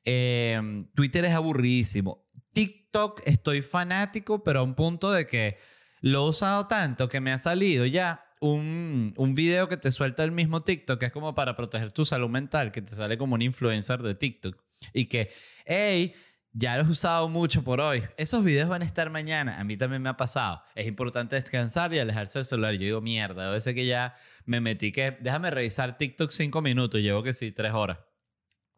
Eh, 0.06 0.86
Twitter 0.96 1.26
es 1.26 1.34
aburridísimo. 1.34 2.26
TikTok 2.54 3.22
estoy 3.26 3.62
fanático, 3.62 4.44
pero 4.44 4.62
a 4.62 4.64
un 4.64 4.76
punto 4.76 5.12
de 5.12 5.28
que 5.28 5.58
lo 6.02 6.26
he 6.26 6.30
usado 6.30 6.68
tanto 6.68 7.10
que 7.10 7.20
me 7.20 7.32
ha 7.32 7.38
salido 7.38 7.86
ya 7.86 8.24
un, 8.40 9.14
un, 9.18 9.36
video 9.36 9.68
que 9.68 9.78
te 9.78 9.92
suelta 9.92 10.24
el 10.24 10.32
mismo 10.32 10.64
TikTok, 10.64 11.00
que 11.00 11.08
es 11.08 11.12
como 11.12 11.36
para 11.36 11.56
proteger 11.56 11.92
tu 11.92 12.06
salud 12.06 12.30
mental, 12.30 12.72
que 12.72 12.82
te 12.82 12.96
sale 12.96 13.18
como 13.18 13.36
un 13.36 13.42
influencer 13.42 14.02
de 14.02 14.16
TikTok. 14.16 14.58
Y 14.94 15.06
que, 15.06 15.30
hey, 15.66 16.14
ya 16.52 16.78
lo 16.78 16.84
he 16.84 16.88
usado 16.88 17.30
mucho 17.30 17.64
por 17.64 17.80
hoy. 17.80 18.04
Esos 18.18 18.44
videos 18.44 18.70
van 18.70 18.82
a 18.82 18.86
estar 18.86 19.10
mañana. 19.10 19.60
A 19.60 19.64
mí 19.64 19.78
también 19.78 20.02
me 20.02 20.10
ha 20.10 20.18
pasado. 20.18 20.62
Es 20.74 20.88
importante 20.88 21.36
descansar 21.36 21.94
y 21.94 22.00
alejarse 22.00 22.40
del 22.40 22.46
celular. 22.46 22.74
Yo 22.74 22.86
digo, 22.86 23.02
mierda, 23.02 23.50
a 23.50 23.52
veces 23.52 23.76
que 23.76 23.86
ya 23.86 24.16
me 24.46 24.60
metí 24.60 24.92
que, 24.92 25.18
déjame 25.20 25.52
revisar 25.52 25.98
TikTok 25.98 26.32
cinco 26.32 26.62
minutos. 26.62 27.02
Llevo 27.02 27.22
que 27.22 27.34
sí, 27.34 27.52
tres 27.52 27.74
horas. 27.74 28.00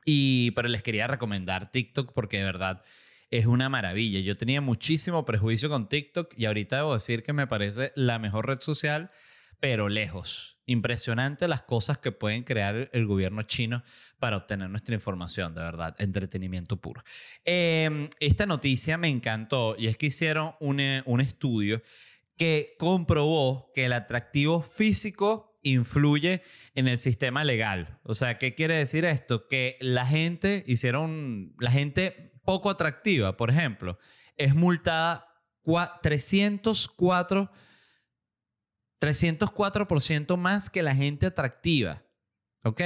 Y, 0.06 0.52
pero 0.52 0.68
les 0.68 0.84
quería 0.84 1.08
recomendar 1.08 1.72
TikTok 1.72 2.12
porque 2.14 2.40
de 2.40 2.44
verdad 2.44 2.82
es 3.30 3.46
una 3.46 3.70
maravilla. 3.70 4.20
Yo 4.20 4.36
tenía 4.36 4.60
muchísimo 4.60 5.24
prejuicio 5.24 5.70
con 5.70 5.88
TikTok 5.88 6.34
y 6.36 6.46
ahorita 6.46 6.78
debo 6.78 6.94
decir 6.94 7.24
que 7.24 7.32
me 7.32 7.48
parece 7.48 7.94
la 7.96 8.20
mejor 8.20 8.48
red 8.48 8.60
social 8.60 9.12
pero 9.62 9.88
lejos. 9.88 10.58
Impresionante 10.66 11.48
las 11.48 11.62
cosas 11.62 11.98
que 11.98 12.12
pueden 12.12 12.44
crear 12.44 12.90
el 12.92 13.06
gobierno 13.06 13.44
chino 13.44 13.84
para 14.20 14.38
obtener 14.38 14.70
nuestra 14.70 14.96
información, 14.96 15.54
de 15.56 15.62
verdad, 15.62 15.96
entretenimiento 16.00 16.82
puro. 16.82 17.04
Eh, 17.46 18.10
esta 18.20 18.46
noticia 18.46 18.98
me 18.98 19.08
encantó 19.08 19.76
y 19.78 19.88
es 19.88 19.98
que 19.98 20.08
hicieron 20.08 20.56
un, 20.60 20.82
un 21.06 21.22
estudio 21.22 21.82
que 22.38 22.76
comprobó 22.80 23.72
que 23.74 23.86
el 23.86 23.94
atractivo 23.94 24.62
físico 24.62 25.60
influye 25.62 26.42
en 26.74 26.88
el 26.88 26.98
sistema 26.98 27.44
legal. 27.44 28.00
O 28.04 28.16
sea, 28.16 28.40
¿qué 28.40 28.56
quiere 28.56 28.78
decir 28.78 29.06
esto? 29.06 29.48
Que 29.48 29.78
la 29.80 30.08
gente 30.08 30.64
hicieron, 30.66 31.54
la 31.60 31.70
gente 31.70 32.34
poco 32.44 32.72
atractiva, 32.72 33.38
por 33.38 33.52
ejemplo, 33.52 34.00
es 34.38 34.56
multada 34.56 35.28
304 36.02 37.52
304% 39.02 40.38
más 40.38 40.70
que 40.70 40.84
la 40.84 40.96
gente 40.96 41.26
atractiva. 41.26 42.04
¿Ok? 42.64 42.82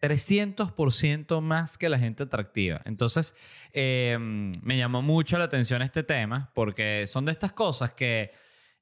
300% 0.00 1.40
más 1.40 1.76
que 1.76 1.88
la 1.88 1.98
gente 1.98 2.22
atractiva. 2.22 2.80
Entonces, 2.84 3.34
em, 3.72 4.52
me 4.62 4.78
llamó 4.78 5.02
mucho 5.02 5.38
la 5.38 5.44
atención 5.44 5.82
este 5.82 6.02
tema 6.02 6.50
porque 6.54 7.06
son 7.06 7.24
de 7.24 7.32
estas 7.32 7.52
cosas 7.52 7.92
que 7.94 8.30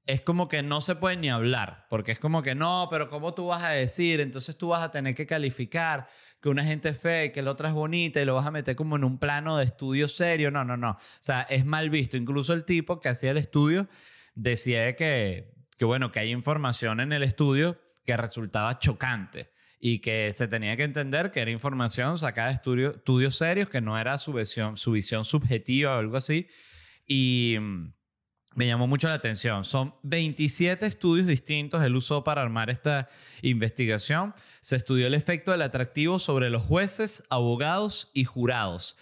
es 0.04 0.20
como 0.20 0.48
que 0.48 0.62
no 0.62 0.80
se 0.80 0.94
puede 0.94 1.16
ni 1.16 1.30
hablar, 1.30 1.86
porque 1.90 2.12
es 2.12 2.20
como 2.20 2.40
que 2.42 2.54
no, 2.54 2.86
pero 2.90 3.08
¿cómo 3.08 3.34
tú 3.34 3.48
vas 3.48 3.64
a 3.64 3.70
decir? 3.70 4.20
Entonces 4.20 4.56
tú 4.56 4.68
vas 4.68 4.84
a 4.84 4.90
tener 4.92 5.16
que 5.16 5.26
calificar 5.26 6.06
que 6.40 6.48
una 6.48 6.62
gente 6.62 6.90
es 6.90 6.98
fea 6.98 7.24
y 7.24 7.32
que 7.32 7.42
la 7.42 7.50
otra 7.50 7.68
es 7.68 7.74
bonita 7.74 8.20
y 8.20 8.24
lo 8.24 8.34
vas 8.34 8.46
a 8.46 8.52
meter 8.52 8.76
como 8.76 8.94
en 8.94 9.02
un 9.02 9.18
plano 9.18 9.56
de 9.56 9.64
estudio 9.64 10.08
serio. 10.08 10.52
No, 10.52 10.64
no, 10.64 10.76
no. 10.76 10.90
O 10.90 10.98
sea, 11.18 11.42
es 11.42 11.64
mal 11.64 11.90
visto. 11.90 12.16
Incluso 12.16 12.52
el 12.52 12.64
tipo 12.64 13.00
que 13.00 13.08
hacía 13.08 13.32
el 13.32 13.38
estudio 13.38 13.88
decía 14.36 14.94
que 14.94 15.55
que 15.76 15.84
bueno, 15.84 16.10
que 16.10 16.20
hay 16.20 16.32
información 16.32 17.00
en 17.00 17.12
el 17.12 17.22
estudio 17.22 17.80
que 18.04 18.16
resultaba 18.16 18.78
chocante 18.78 19.50
y 19.78 19.98
que 19.98 20.32
se 20.32 20.48
tenía 20.48 20.76
que 20.76 20.84
entender 20.84 21.30
que 21.30 21.40
era 21.40 21.50
información 21.50 22.16
sacada 22.16 22.48
de 22.48 22.54
estudios 22.54 23.36
serios, 23.36 23.68
que 23.68 23.80
no 23.80 23.98
era 23.98 24.18
su 24.18 24.32
visión, 24.32 24.76
su 24.76 24.92
visión 24.92 25.24
subjetiva 25.24 25.96
o 25.96 25.98
algo 25.98 26.16
así. 26.16 26.48
Y 27.06 27.56
mm, 27.60 27.92
me 28.56 28.66
llamó 28.66 28.86
mucho 28.86 29.08
la 29.08 29.14
atención. 29.14 29.64
Son 29.64 29.94
27 30.02 30.86
estudios 30.86 31.26
distintos 31.26 31.84
él 31.84 31.94
usó 31.94 32.24
para 32.24 32.42
armar 32.42 32.70
esta 32.70 33.08
investigación. 33.42 34.34
Se 34.62 34.76
estudió 34.76 35.06
el 35.06 35.14
efecto 35.14 35.52
del 35.52 35.62
atractivo 35.62 36.18
sobre 36.18 36.48
los 36.48 36.62
jueces, 36.62 37.24
abogados 37.28 38.10
y 38.14 38.24
jurados. 38.24 38.96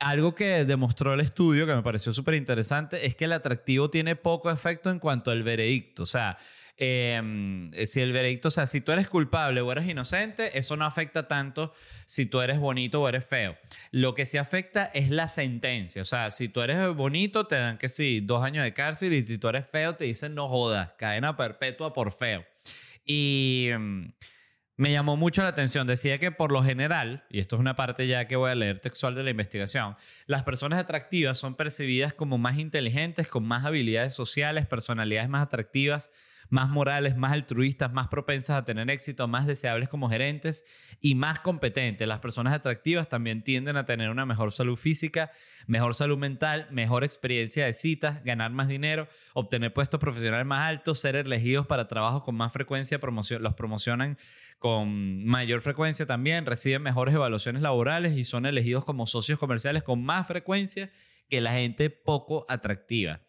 Algo 0.00 0.34
que 0.34 0.64
demostró 0.64 1.12
el 1.14 1.20
estudio, 1.20 1.66
que 1.66 1.74
me 1.74 1.82
pareció 1.82 2.12
súper 2.12 2.34
interesante, 2.34 3.04
es 3.04 3.16
que 3.16 3.24
el 3.24 3.32
atractivo 3.32 3.90
tiene 3.90 4.14
poco 4.14 4.48
efecto 4.50 4.90
en 4.90 5.00
cuanto 5.00 5.32
al 5.32 5.42
veredicto. 5.42 6.04
O 6.04 6.06
sea, 6.06 6.38
em, 6.76 7.72
si 7.84 8.00
el 8.00 8.12
veredicto, 8.12 8.46
o 8.46 8.50
sea, 8.52 8.68
si 8.68 8.80
tú 8.80 8.92
eres 8.92 9.08
culpable 9.08 9.60
o 9.60 9.72
eres 9.72 9.88
inocente, 9.88 10.56
eso 10.56 10.76
no 10.76 10.84
afecta 10.84 11.26
tanto 11.26 11.74
si 12.06 12.26
tú 12.26 12.40
eres 12.40 12.60
bonito 12.60 13.02
o 13.02 13.08
eres 13.08 13.24
feo. 13.24 13.58
Lo 13.90 14.14
que 14.14 14.24
sí 14.24 14.38
afecta 14.38 14.84
es 14.84 15.10
la 15.10 15.26
sentencia. 15.26 16.02
O 16.02 16.04
sea, 16.04 16.30
si 16.30 16.48
tú 16.48 16.60
eres 16.60 16.94
bonito, 16.94 17.48
te 17.48 17.56
dan 17.56 17.76
que 17.76 17.88
sí, 17.88 18.20
dos 18.20 18.44
años 18.44 18.62
de 18.62 18.72
cárcel 18.72 19.12
y 19.12 19.24
si 19.24 19.36
tú 19.38 19.48
eres 19.48 19.68
feo, 19.68 19.96
te 19.96 20.04
dicen 20.04 20.34
no 20.36 20.48
jodas, 20.48 20.92
cadena 20.96 21.36
perpetua 21.36 21.92
por 21.92 22.12
feo. 22.12 22.44
Y 23.04 23.66
em, 23.70 24.12
me 24.78 24.92
llamó 24.92 25.16
mucho 25.16 25.42
la 25.42 25.48
atención. 25.48 25.86
Decía 25.86 26.18
que 26.18 26.30
por 26.30 26.52
lo 26.52 26.62
general, 26.62 27.24
y 27.28 27.40
esto 27.40 27.56
es 27.56 27.60
una 27.60 27.74
parte 27.74 28.06
ya 28.06 28.26
que 28.28 28.36
voy 28.36 28.50
a 28.50 28.54
leer 28.54 28.80
textual 28.80 29.14
de 29.16 29.24
la 29.24 29.30
investigación, 29.30 29.96
las 30.26 30.44
personas 30.44 30.78
atractivas 30.78 31.36
son 31.36 31.56
percibidas 31.56 32.14
como 32.14 32.38
más 32.38 32.58
inteligentes, 32.58 33.26
con 33.26 33.44
más 33.44 33.64
habilidades 33.66 34.14
sociales, 34.14 34.66
personalidades 34.66 35.28
más 35.28 35.42
atractivas, 35.42 36.12
más 36.50 36.68
morales, 36.68 37.16
más 37.16 37.32
altruistas, 37.32 37.92
más 37.92 38.08
propensas 38.08 38.56
a 38.56 38.64
tener 38.64 38.88
éxito, 38.90 39.28
más 39.28 39.46
deseables 39.46 39.88
como 39.88 40.08
gerentes 40.08 40.64
y 41.00 41.14
más 41.14 41.40
competentes. 41.40 42.06
Las 42.08 42.20
personas 42.20 42.54
atractivas 42.54 43.08
también 43.08 43.42
tienden 43.42 43.76
a 43.76 43.84
tener 43.84 44.10
una 44.10 44.26
mejor 44.26 44.52
salud 44.52 44.76
física, 44.76 45.30
mejor 45.66 45.94
salud 45.94 46.18
mental, 46.18 46.68
mejor 46.70 47.04
experiencia 47.04 47.66
de 47.66 47.74
citas, 47.74 48.24
ganar 48.24 48.50
más 48.50 48.68
dinero, 48.68 49.08
obtener 49.34 49.72
puestos 49.72 50.00
profesionales 50.00 50.46
más 50.46 50.66
altos, 50.66 51.00
ser 51.00 51.16
elegidos 51.16 51.66
para 51.66 51.88
trabajos 51.88 52.22
con 52.24 52.34
más 52.34 52.52
frecuencia, 52.52 52.98
los 53.40 53.54
promocionan 53.54 54.18
con 54.58 55.24
mayor 55.24 55.60
frecuencia 55.60 56.06
también, 56.06 56.46
reciben 56.46 56.82
mejores 56.82 57.14
evaluaciones 57.14 57.62
laborales 57.62 58.16
y 58.16 58.24
son 58.24 58.44
elegidos 58.44 58.84
como 58.84 59.06
socios 59.06 59.38
comerciales 59.38 59.82
con 59.82 60.02
más 60.02 60.26
frecuencia 60.26 60.90
que 61.28 61.40
la 61.40 61.52
gente 61.52 61.90
poco 61.90 62.44
atractiva. 62.48 63.20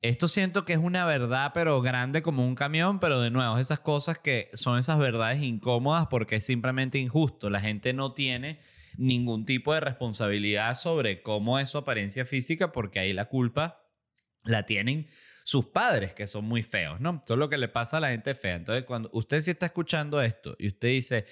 Esto 0.00 0.28
siento 0.28 0.64
que 0.64 0.74
es 0.74 0.78
una 0.78 1.04
verdad, 1.06 1.50
pero 1.52 1.80
grande 1.80 2.22
como 2.22 2.46
un 2.46 2.54
camión, 2.54 3.00
pero 3.00 3.20
de 3.20 3.30
nuevo, 3.30 3.58
esas 3.58 3.80
cosas 3.80 4.18
que 4.18 4.48
son 4.52 4.78
esas 4.78 4.98
verdades 4.98 5.42
incómodas 5.42 6.06
porque 6.06 6.36
es 6.36 6.46
simplemente 6.46 6.98
injusto. 6.98 7.50
La 7.50 7.60
gente 7.60 7.92
no 7.92 8.12
tiene 8.12 8.60
ningún 8.96 9.44
tipo 9.44 9.74
de 9.74 9.80
responsabilidad 9.80 10.76
sobre 10.76 11.20
cómo 11.22 11.58
es 11.58 11.70
su 11.70 11.78
apariencia 11.78 12.24
física 12.24 12.70
porque 12.70 13.00
ahí 13.00 13.12
la 13.12 13.24
culpa 13.24 13.82
la 14.44 14.66
tienen 14.66 15.08
sus 15.42 15.66
padres 15.66 16.12
que 16.12 16.26
son 16.26 16.44
muy 16.44 16.62
feos, 16.62 17.00
¿no? 17.00 17.22
Eso 17.24 17.34
es 17.34 17.38
lo 17.38 17.48
que 17.48 17.58
le 17.58 17.68
pasa 17.68 17.96
a 17.96 18.00
la 18.00 18.10
gente 18.10 18.34
fea. 18.34 18.54
Entonces, 18.54 18.84
cuando 18.84 19.10
usted 19.12 19.40
sí 19.40 19.50
está 19.50 19.66
escuchando 19.66 20.22
esto 20.22 20.54
y 20.58 20.68
usted 20.68 20.88
dice, 20.88 21.26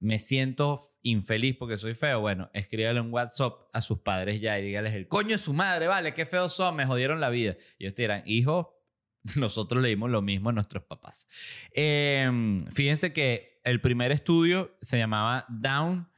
me 0.00 0.18
siento 0.18 0.94
infeliz 1.02 1.56
porque 1.56 1.76
soy 1.76 1.94
feo, 1.94 2.20
bueno, 2.20 2.50
escríbale 2.52 3.00
un 3.00 3.12
WhatsApp 3.12 3.54
a 3.72 3.80
sus 3.80 4.00
padres 4.00 4.40
ya 4.40 4.58
y 4.58 4.62
dígales 4.62 4.94
el 4.94 5.08
coño 5.08 5.30
de 5.30 5.38
su 5.38 5.52
madre, 5.52 5.86
vale, 5.86 6.14
qué 6.14 6.26
feos 6.26 6.54
son, 6.54 6.76
me 6.76 6.86
jodieron 6.86 7.20
la 7.20 7.30
vida. 7.30 7.56
Y 7.78 7.84
ellos 7.84 7.94
dirán, 7.94 8.22
hijo, 8.26 8.78
nosotros 9.36 9.82
leímos 9.82 10.10
lo 10.10 10.22
mismo 10.22 10.50
a 10.50 10.52
nuestros 10.52 10.84
papás. 10.84 11.28
Em, 11.72 12.60
fíjense 12.72 13.12
que 13.12 13.60
el 13.64 13.80
primer 13.80 14.12
estudio 14.12 14.76
se 14.80 14.98
llamaba 14.98 15.44
Down 15.48 16.08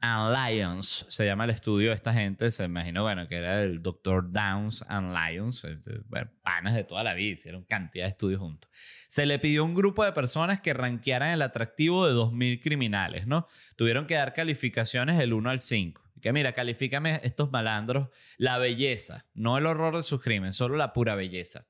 and 0.00 0.34
Lions, 0.34 1.04
se 1.08 1.26
llama 1.26 1.44
el 1.44 1.50
estudio 1.50 1.90
de 1.90 1.94
esta 1.94 2.12
gente, 2.12 2.50
se 2.50 2.64
imagino, 2.64 3.02
bueno, 3.02 3.28
que 3.28 3.36
era 3.36 3.62
el 3.62 3.82
Dr. 3.82 4.32
Downs 4.32 4.82
and 4.88 5.14
Lions, 5.14 5.64
eh, 5.64 5.78
eh, 5.86 6.24
panas 6.42 6.74
de 6.74 6.84
toda 6.84 7.04
la 7.04 7.14
vida, 7.14 7.34
hicieron 7.34 7.64
cantidad 7.64 8.04
de 8.04 8.10
estudios 8.10 8.40
juntos. 8.40 8.70
Se 9.08 9.26
le 9.26 9.38
pidió 9.38 9.62
a 9.62 9.64
un 9.64 9.74
grupo 9.74 10.04
de 10.04 10.12
personas 10.12 10.60
que 10.60 10.72
ranquearan 10.72 11.30
el 11.30 11.42
atractivo 11.42 12.06
de 12.06 12.14
2.000 12.14 12.60
criminales, 12.62 13.26
¿no? 13.26 13.46
Tuvieron 13.76 14.06
que 14.06 14.14
dar 14.14 14.32
calificaciones 14.32 15.18
del 15.18 15.32
1 15.34 15.50
al 15.50 15.60
5. 15.60 16.02
Y 16.16 16.20
que 16.20 16.32
mira, 16.32 16.52
califícame 16.52 17.20
estos 17.22 17.50
malandros 17.50 18.08
la 18.38 18.58
belleza, 18.58 19.26
no 19.34 19.58
el 19.58 19.66
horror 19.66 19.96
de 19.96 20.02
sus 20.02 20.22
crímenes, 20.22 20.56
solo 20.56 20.76
la 20.76 20.92
pura 20.92 21.14
belleza. 21.14 21.66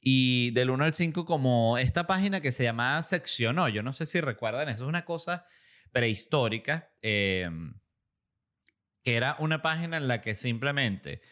Y 0.00 0.50
del 0.52 0.70
1 0.70 0.84
al 0.84 0.94
5 0.94 1.26
como 1.26 1.76
esta 1.78 2.06
página 2.06 2.40
que 2.40 2.52
se 2.52 2.64
llamaba 2.64 3.02
Seccionó, 3.02 3.68
yo 3.68 3.82
no 3.82 3.92
sé 3.92 4.06
si 4.06 4.20
recuerdan, 4.20 4.68
eso 4.68 4.84
es 4.84 4.88
una 4.88 5.04
cosa 5.04 5.44
prehistórica, 5.92 6.92
eh, 7.02 7.50
que 9.02 9.14
era 9.14 9.36
una 9.38 9.62
página 9.62 9.96
en 9.96 10.08
la 10.08 10.20
que 10.20 10.34
simplemente 10.34 11.22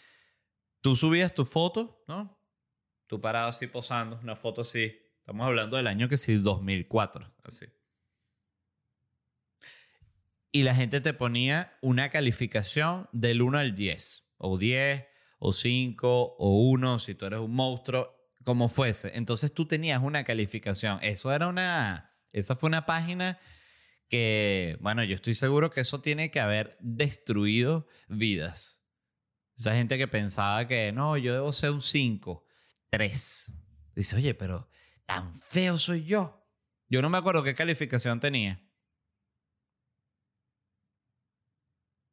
tú 0.81 0.97
subías 0.97 1.35
tu 1.35 1.45
foto, 1.45 2.05
¿no? 2.07 2.41
Tú 3.07 3.21
parado 3.21 3.49
así 3.49 3.67
posando, 3.67 4.19
una 4.23 4.37
foto 4.37 4.61
así. 4.61 4.97
Estamos 5.19 5.47
hablando 5.47 5.77
del 5.77 5.87
año 5.87 6.09
que 6.09 6.17
sí, 6.17 6.37
2004, 6.37 7.35
así. 7.43 7.67
Y 10.53 10.63
la 10.63 10.75
gente 10.75 11.01
te 11.01 11.15
ponía 11.15 11.77
una 11.81 12.11
calificación 12.11 13.09
del 13.13 13.43
1 13.43 13.59
al 13.59 13.75
10, 13.75 14.35
o 14.37 14.57
10, 14.57 15.05
o 15.39 15.53
5, 15.53 16.37
o 16.39 16.69
1, 16.71 16.99
si 17.01 17.15
tú 17.15 17.27
eres 17.27 17.41
un 17.41 17.55
monstruo, 17.55 18.15
como 18.45 18.69
fuese. 18.69 19.11
Entonces 19.17 19.53
tú 19.53 19.67
tenías 19.67 20.03
una 20.03 20.23
calificación. 20.23 20.99
Eso 21.03 21.33
era 21.33 21.49
una, 21.49 22.15
esa 22.31 22.55
fue 22.55 22.69
una 22.69 22.87
página 22.87 23.39
que, 24.15 24.79
bueno, 24.81 25.03
yo 25.03 25.17
estoy 25.17 25.35
seguro 25.35 25.71
que 25.71 25.81
eso 25.81 26.01
tiene 26.01 26.31
que 26.31 26.39
haber 26.39 26.77
destruido 26.79 27.89
vidas. 28.07 28.87
Esa 29.57 29.75
gente 29.75 29.99
que 29.99 30.07
pensaba 30.07 30.69
que, 30.69 30.93
no, 30.93 31.17
yo 31.17 31.33
debo 31.35 31.53
ser 31.53 31.73
un 31.73 31.83
5, 31.83 32.47
3. 32.91 33.53
Dice, 33.97 34.15
oye, 34.15 34.35
pero 34.35 34.69
tan 35.05 35.35
feo 35.35 35.81
soy 35.81 36.05
yo. 36.05 36.47
Yo 36.89 37.03
no 37.03 37.11
me 37.11 37.19
acuerdo 37.19 37.43
qué 37.43 37.57
calificación 37.57 38.21
tenía. 38.21 38.63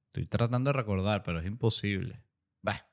Estoy 0.07 0.25
tratando 0.25 0.69
de 0.69 0.73
recordar, 0.73 1.21
pero 1.21 1.39
es 1.39 1.45
imposible. 1.45 2.23
Va. 2.67 2.89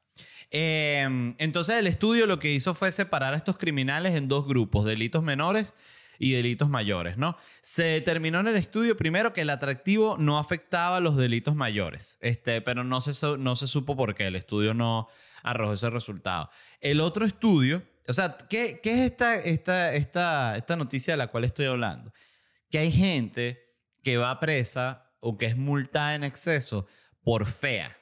Em, 0.51 1.35
entonces 1.39 1.77
el 1.77 1.87
estudio 1.87 2.27
lo 2.27 2.39
que 2.39 2.53
hizo 2.53 2.75
fue 2.75 2.93
separar 2.93 3.33
a 3.33 3.39
estos 3.39 3.57
criminales 3.57 4.17
en 4.17 4.29
dos 4.29 4.47
grupos, 4.47 4.85
delitos 4.85 5.23
menores 5.23 5.75
y 6.19 6.33
delitos 6.33 6.69
mayores, 6.69 7.17
¿no? 7.17 7.37
Se 7.63 7.85
determinó 7.85 8.41
en 8.41 8.49
el 8.49 8.57
estudio 8.57 8.97
primero 8.97 9.33
que 9.33 9.43
el 9.43 9.51
atractivo 9.51 10.17
no 10.19 10.39
afectaba 10.39 11.01
los 11.01 11.17
delitos 11.17 11.55
mayores, 11.55 12.19
este, 12.21 12.61
pero 12.61 12.85
no 12.85 13.01
se, 13.01 13.39
no 13.39 13.57
se 13.57 13.67
supo 13.67 13.97
por 13.97 14.15
qué, 14.15 14.27
el 14.27 14.37
estudio 14.37 14.75
no 14.75 15.09
arrojó 15.43 15.73
ese 15.73 15.91
resultado. 15.91 16.51
El 16.81 17.01
otro 17.01 17.25
estudio, 17.25 17.83
o 18.07 18.13
sea, 18.13 18.37
¿qué, 18.49 18.81
qué 18.83 18.93
es 18.93 19.11
esta, 19.11 19.37
esta, 19.37 19.95
esta, 19.95 20.57
esta 20.57 20.77
noticia 20.77 21.15
de 21.15 21.19
la 21.19 21.29
cual 21.29 21.45
estoy 21.45 21.67
hablando? 21.67 22.13
Que 22.71 22.79
hay 22.79 22.91
gente 22.93 23.65
que 24.03 24.17
va 24.17 24.41
presa 24.41 25.13
o 25.21 25.39
que 25.39 25.47
es 25.47 25.57
multada 25.57 26.15
en 26.15 26.25
exceso 26.25 26.87
por 27.23 27.47
fea. 27.47 27.97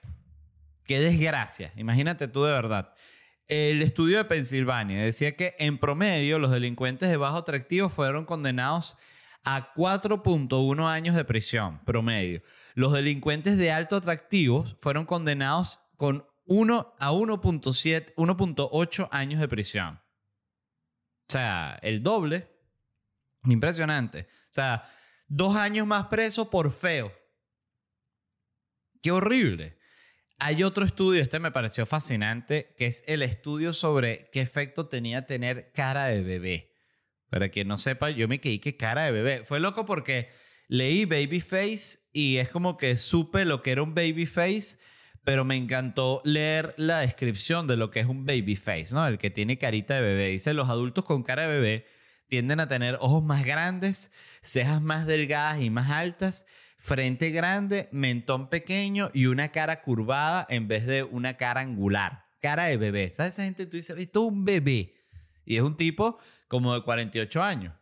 Qué 0.84 1.00
desgracia, 1.00 1.72
imagínate 1.76 2.28
tú 2.28 2.44
de 2.44 2.52
verdad. 2.52 2.94
El 3.48 3.80
estudio 3.80 4.18
de 4.18 4.24
Pensilvania 4.24 5.02
decía 5.02 5.36
que 5.36 5.54
en 5.58 5.78
promedio 5.78 6.38
los 6.40 6.50
delincuentes 6.50 7.08
de 7.08 7.16
bajo 7.16 7.36
atractivo 7.36 7.88
fueron 7.88 8.24
condenados 8.24 8.96
a 9.44 9.72
4.1 9.74 10.88
años 10.88 11.14
de 11.14 11.24
prisión, 11.24 11.80
promedio. 11.84 12.42
Los 12.74 12.92
delincuentes 12.92 13.56
de 13.56 13.70
alto 13.70 13.94
atractivo 13.94 14.64
fueron 14.80 15.06
condenados 15.06 15.80
con 15.96 16.26
1 16.46 16.94
a 16.98 17.12
1.7, 17.12 18.14
1.8 18.16 19.08
años 19.12 19.40
de 19.40 19.48
prisión. 19.48 20.00
O 21.28 21.32
sea, 21.32 21.78
el 21.82 22.02
doble. 22.02 22.50
Impresionante. 23.44 24.28
O 24.50 24.52
sea, 24.52 24.90
dos 25.28 25.56
años 25.56 25.86
más 25.86 26.06
preso 26.06 26.50
por 26.50 26.72
feo. 26.72 27.12
Qué 29.00 29.12
horrible. 29.12 29.78
Hay 30.38 30.62
otro 30.62 30.84
estudio, 30.84 31.22
este 31.22 31.40
me 31.40 31.50
pareció 31.50 31.86
fascinante, 31.86 32.74
que 32.76 32.86
es 32.86 33.04
el 33.06 33.22
estudio 33.22 33.72
sobre 33.72 34.28
qué 34.32 34.42
efecto 34.42 34.86
tenía 34.86 35.24
tener 35.24 35.72
cara 35.72 36.06
de 36.06 36.22
bebé. 36.22 36.72
Para 37.30 37.48
quien 37.48 37.68
no 37.68 37.78
sepa, 37.78 38.10
yo 38.10 38.28
me 38.28 38.40
quedé 38.40 38.60
que 38.60 38.76
cara 38.76 39.04
de 39.04 39.12
bebé. 39.12 39.44
Fue 39.44 39.60
loco 39.60 39.86
porque 39.86 40.28
leí 40.68 41.06
Babyface 41.06 42.00
y 42.12 42.36
es 42.36 42.50
como 42.50 42.76
que 42.76 42.98
supe 42.98 43.46
lo 43.46 43.62
que 43.62 43.72
era 43.72 43.82
un 43.82 43.94
Babyface, 43.94 44.76
pero 45.24 45.46
me 45.46 45.56
encantó 45.56 46.20
leer 46.24 46.74
la 46.76 47.00
descripción 47.00 47.66
de 47.66 47.78
lo 47.78 47.90
que 47.90 48.00
es 48.00 48.06
un 48.06 48.26
Babyface, 48.26 48.88
¿no? 48.92 49.06
El 49.06 49.16
que 49.16 49.30
tiene 49.30 49.58
carita 49.58 49.94
de 49.94 50.02
bebé. 50.02 50.28
Dice, 50.28 50.52
los 50.52 50.68
adultos 50.68 51.06
con 51.06 51.22
cara 51.22 51.42
de 51.42 51.48
bebé 51.48 51.86
tienden 52.28 52.60
a 52.60 52.68
tener 52.68 52.96
ojos 53.00 53.24
más 53.24 53.44
grandes, 53.46 54.10
cejas 54.42 54.82
más 54.82 55.06
delgadas 55.06 55.62
y 55.62 55.70
más 55.70 55.90
altas 55.90 56.44
frente 56.86 57.30
grande, 57.30 57.88
mentón 57.90 58.48
pequeño 58.48 59.10
y 59.12 59.26
una 59.26 59.48
cara 59.48 59.82
curvada 59.82 60.46
en 60.48 60.68
vez 60.68 60.86
de 60.86 61.02
una 61.02 61.36
cara 61.36 61.60
angular. 61.60 62.26
Cara 62.40 62.66
de 62.66 62.76
bebé. 62.76 63.10
¿Sabes 63.10 63.32
esa 63.32 63.42
gente? 63.42 63.66
Tú 63.66 63.76
dices, 63.76 63.98
esto 63.98 64.24
es 64.24 64.32
un 64.32 64.44
bebé. 64.44 64.94
Y 65.44 65.56
es 65.56 65.62
un 65.62 65.76
tipo 65.76 66.18
como 66.46 66.74
de 66.74 66.82
48 66.82 67.42
años. 67.42 67.74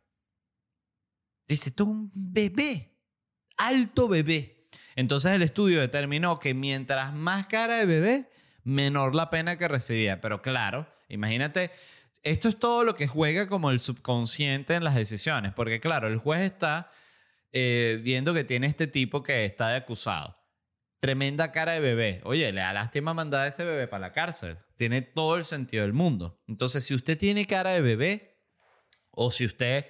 Dice, 1.46 1.68
esto 1.68 1.82
es 1.82 1.88
un 1.90 2.10
bebé. 2.14 2.96
Alto 3.58 4.08
bebé. 4.08 4.70
Entonces 4.96 5.32
el 5.32 5.42
estudio 5.42 5.80
determinó 5.80 6.40
que 6.40 6.54
mientras 6.54 7.12
más 7.12 7.46
cara 7.46 7.76
de 7.76 7.84
bebé, 7.84 8.30
menor 8.62 9.14
la 9.14 9.28
pena 9.28 9.58
que 9.58 9.68
recibía. 9.68 10.22
Pero 10.22 10.40
claro, 10.40 10.88
imagínate, 11.10 11.70
esto 12.22 12.48
es 12.48 12.58
todo 12.58 12.84
lo 12.84 12.94
que 12.94 13.06
juega 13.06 13.48
como 13.48 13.70
el 13.70 13.80
subconsciente 13.80 14.74
en 14.74 14.82
las 14.84 14.94
decisiones. 14.94 15.52
Porque 15.52 15.78
claro, 15.78 16.08
el 16.08 16.16
juez 16.16 16.40
está 16.40 16.90
eh, 17.56 18.00
viendo 18.02 18.34
que 18.34 18.42
tiene 18.42 18.66
este 18.66 18.88
tipo 18.88 19.22
que 19.22 19.44
está 19.44 19.68
de 19.68 19.76
acusado. 19.76 20.36
Tremenda 20.98 21.52
cara 21.52 21.74
de 21.74 21.80
bebé. 21.80 22.20
Oye, 22.24 22.50
le 22.50 22.60
da 22.60 22.72
lástima 22.72 23.14
mandar 23.14 23.44
a 23.44 23.46
ese 23.46 23.64
bebé 23.64 23.86
para 23.86 24.08
la 24.08 24.12
cárcel. 24.12 24.56
Tiene 24.74 25.02
todo 25.02 25.36
el 25.36 25.44
sentido 25.44 25.84
del 25.84 25.92
mundo. 25.92 26.42
Entonces, 26.48 26.82
si 26.82 26.94
usted 26.94 27.16
tiene 27.16 27.46
cara 27.46 27.70
de 27.70 27.80
bebé 27.80 28.40
o 29.12 29.30
si 29.30 29.44
usted, 29.44 29.86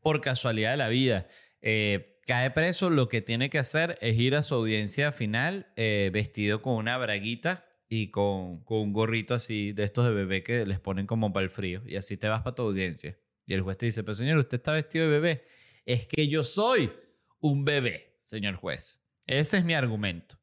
por 0.00 0.20
casualidad 0.20 0.70
de 0.70 0.76
la 0.76 0.88
vida, 0.88 1.26
eh, 1.60 2.20
cae 2.24 2.52
preso, 2.52 2.88
lo 2.88 3.08
que 3.08 3.20
tiene 3.20 3.50
que 3.50 3.58
hacer 3.58 3.98
es 4.00 4.16
ir 4.16 4.36
a 4.36 4.44
su 4.44 4.54
audiencia 4.54 5.10
final 5.10 5.72
eh, 5.74 6.10
vestido 6.12 6.62
con 6.62 6.74
una 6.74 6.98
braguita 6.98 7.66
y 7.88 8.12
con, 8.12 8.62
con, 8.62 8.78
un 8.78 8.92
gorrito 8.92 9.34
así 9.34 9.72
de 9.72 9.82
estos 9.82 10.04
de 10.04 10.12
bebé 10.12 10.44
que 10.44 10.64
les 10.66 10.78
ponen 10.78 11.08
como 11.08 11.32
para 11.32 11.42
el 11.42 11.50
frío. 11.50 11.82
Y 11.84 11.96
así 11.96 12.16
te 12.16 12.28
vas 12.28 12.42
para 12.42 12.54
tu 12.54 12.62
audiencia. 12.62 13.18
Y 13.44 13.54
el 13.54 13.62
juez 13.62 13.76
te 13.76 13.86
dice, 13.86 14.04
pero 14.04 14.14
señor, 14.14 14.38
usted 14.38 14.58
está 14.58 14.70
vestido 14.70 15.06
de 15.06 15.10
bebé. 15.10 15.42
Es 15.84 16.06
que 16.06 16.28
yo 16.28 16.44
soy 16.44 16.92
un 17.40 17.64
bebé, 17.64 18.16
señor 18.20 18.56
juez. 18.56 19.04
Ese 19.26 19.58
es 19.58 19.64
mi 19.64 19.74
argumento. 19.74 20.38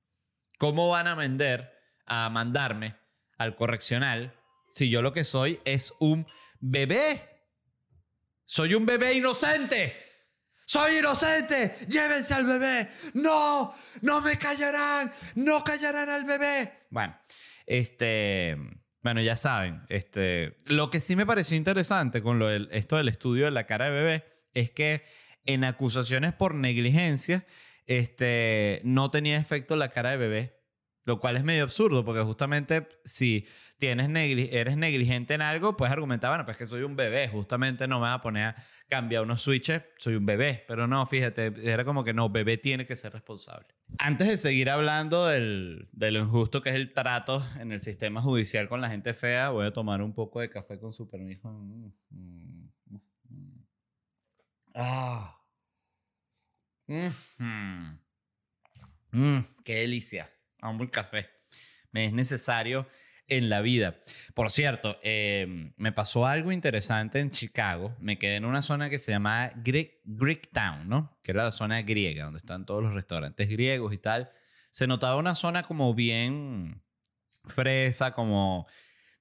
¿Cómo 0.57 0.89
van 0.89 1.07
a 1.07 1.15
vender, 1.15 1.73
a 2.05 2.29
mandarme 2.29 2.95
al 3.37 3.55
correccional 3.55 4.33
si 4.69 4.89
yo 4.89 5.01
lo 5.01 5.13
que 5.13 5.23
soy 5.23 5.59
es 5.65 5.93
un 5.99 6.27
bebé? 6.59 7.21
Soy 8.45 8.75
un 8.75 8.85
bebé 8.85 9.13
inocente. 9.13 9.95
Soy 10.65 10.97
inocente. 10.97 11.75
Llévense 11.89 12.33
al 12.33 12.45
bebé. 12.45 12.89
No, 13.13 13.73
no 14.01 14.21
me 14.21 14.37
callarán. 14.37 15.11
No 15.35 15.63
callarán 15.63 16.09
al 16.09 16.25
bebé. 16.25 16.87
Bueno, 16.89 17.17
este, 17.65 18.57
bueno, 19.05 19.21
ya 19.21 19.37
saben, 19.37 19.83
este, 19.89 20.57
lo 20.65 20.89
que 20.89 20.99
sí 20.99 21.15
me 21.15 21.25
pareció 21.25 21.55
interesante 21.55 22.21
con 22.21 22.39
lo 22.39 22.51
esto 22.51 22.97
del 22.97 23.07
estudio 23.07 23.45
de 23.45 23.51
la 23.51 23.65
cara 23.67 23.85
de 23.85 23.91
bebé 23.91 24.25
es 24.53 24.71
que 24.71 25.03
en 25.45 25.63
acusaciones 25.63 26.33
por 26.33 26.55
negligencia, 26.55 27.45
este, 27.85 28.81
no 28.83 29.11
tenía 29.11 29.37
efecto 29.37 29.75
la 29.75 29.89
cara 29.89 30.11
de 30.11 30.17
bebé. 30.17 30.55
Lo 31.05 31.19
cual 31.19 31.37
es 31.37 31.43
medio 31.43 31.61
absurdo, 31.61 32.03
porque 32.03 32.21
justamente 32.21 32.87
si 33.03 33.45
tienes 33.77 34.09
eres 34.51 34.75
negligente 34.75 35.35
en 35.35 35.43
algo, 35.43 35.77
puedes 35.77 35.93
argumentar, 35.93 36.31
bueno, 36.31 36.45
pues 36.45 36.57
que 36.57 36.65
soy 36.65 36.81
un 36.81 36.95
bebé, 36.95 37.27
justamente 37.27 37.87
no 37.87 37.99
me 37.99 38.07
va 38.07 38.15
a 38.15 38.21
poner 38.21 38.43
a 38.43 38.55
cambiar 38.89 39.21
unos 39.21 39.43
switches, 39.43 39.83
soy 39.99 40.15
un 40.15 40.25
bebé. 40.25 40.65
Pero 40.67 40.87
no, 40.87 41.05
fíjate, 41.05 41.53
era 41.63 41.85
como 41.85 42.03
que 42.03 42.13
no, 42.13 42.29
bebé 42.31 42.57
tiene 42.57 42.85
que 42.85 42.95
ser 42.95 43.13
responsable. 43.13 43.67
Antes 43.99 44.27
de 44.27 44.37
seguir 44.37 44.71
hablando 44.71 45.27
del, 45.27 45.89
de 45.91 46.09
lo 46.09 46.21
injusto 46.21 46.63
que 46.63 46.69
es 46.69 46.75
el 46.75 46.91
trato 46.91 47.45
en 47.59 47.71
el 47.71 47.81
sistema 47.81 48.23
judicial 48.23 48.67
con 48.67 48.81
la 48.81 48.89
gente 48.89 49.13
fea, 49.13 49.51
voy 49.51 49.67
a 49.67 49.73
tomar 49.73 50.01
un 50.01 50.15
poco 50.15 50.39
de 50.39 50.49
café 50.49 50.79
con 50.79 50.91
su 50.91 51.07
permiso. 51.07 51.49
Mm, 51.49 51.91
mm, 52.09 52.34
ah. 54.75 55.41
Mm, 59.11 59.39
qué 59.63 59.75
delicia. 59.75 60.29
Amo 60.59 60.83
el 60.83 60.91
café. 60.91 61.29
Me 61.91 62.05
es 62.05 62.13
necesario 62.13 62.87
en 63.27 63.49
la 63.49 63.61
vida. 63.61 63.95
Por 64.33 64.51
cierto, 64.51 64.99
em, 65.01 65.73
me 65.77 65.91
pasó 65.91 66.27
algo 66.27 66.51
interesante 66.51 67.19
en 67.19 67.31
Chicago. 67.31 67.95
Me 67.99 68.17
quedé 68.19 68.35
en 68.35 68.45
una 68.45 68.61
zona 68.61 68.89
que 68.89 68.99
se 68.99 69.11
llama 69.11 69.51
Greek, 69.55 70.01
Greek 70.03 70.51
Town, 70.51 70.87
¿no? 70.87 71.17
Que 71.23 71.31
era 71.31 71.45
la 71.45 71.51
zona 71.51 71.81
griega, 71.81 72.25
donde 72.25 72.39
están 72.39 72.65
todos 72.65 72.83
los 72.83 72.93
restaurantes 72.93 73.49
griegos 73.49 73.93
y 73.93 73.97
tal. 73.97 74.31
Se 74.69 74.87
notaba 74.87 75.15
una 75.15 75.35
zona 75.35 75.63
como 75.63 75.93
bien 75.93 76.83
fresa, 77.47 78.11
como 78.13 78.67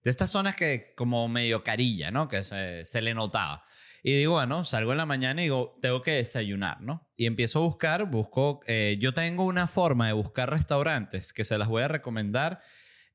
de 0.02 0.10
estas 0.10 0.30
zonas 0.30 0.56
que 0.56 0.92
como 0.96 1.28
medio 1.28 1.64
carilla, 1.64 2.10
¿no? 2.10 2.28
Que 2.28 2.44
se, 2.44 2.84
se 2.84 3.00
le 3.00 3.14
notaba. 3.14 3.64
Y 4.06 4.12
digo, 4.18 4.34
bueno, 4.34 4.66
salgo 4.66 4.92
en 4.92 4.98
la 4.98 5.06
mañana 5.06 5.40
y 5.40 5.44
digo, 5.44 5.78
tengo 5.80 6.02
que 6.02 6.10
desayunar, 6.10 6.82
¿no? 6.82 7.08
Y 7.16 7.24
empiezo 7.24 7.60
a 7.60 7.62
buscar, 7.62 8.04
busco, 8.04 8.60
eh, 8.66 8.98
yo 9.00 9.14
tengo 9.14 9.44
una 9.44 9.66
forma 9.66 10.06
de 10.06 10.12
buscar 10.12 10.50
restaurantes 10.50 11.32
que 11.32 11.42
se 11.46 11.56
las 11.56 11.68
voy 11.68 11.84
a 11.84 11.88
recomendar 11.88 12.60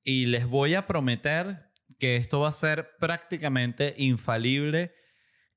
y 0.03 0.25
les 0.25 0.47
voy 0.47 0.73
a 0.73 0.87
prometer 0.87 1.69
que 1.99 2.15
esto 2.15 2.39
va 2.39 2.49
a 2.49 2.53
ser 2.53 2.97
prácticamente 2.99 3.93
infalible 3.97 4.95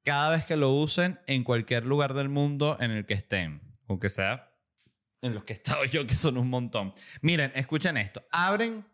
cada 0.04 0.28
vez 0.28 0.44
que 0.44 0.56
lo 0.56 0.70
usen 0.74 1.18
en 1.26 1.44
cualquier 1.44 1.86
lugar 1.86 2.12
del 2.12 2.28
mundo 2.28 2.76
en 2.78 2.90
el 2.90 3.06
que 3.06 3.14
estén, 3.14 3.62
aunque 3.88 4.10
sea 4.10 4.50
en 5.22 5.32
los 5.32 5.44
que 5.44 5.54
he 5.54 5.56
estado 5.56 5.86
yo, 5.86 6.06
que 6.06 6.14
son 6.14 6.36
un 6.36 6.50
montón. 6.50 6.92
Miren, 7.22 7.52
escuchen 7.54 7.96
esto. 7.96 8.22
Abren 8.30 8.84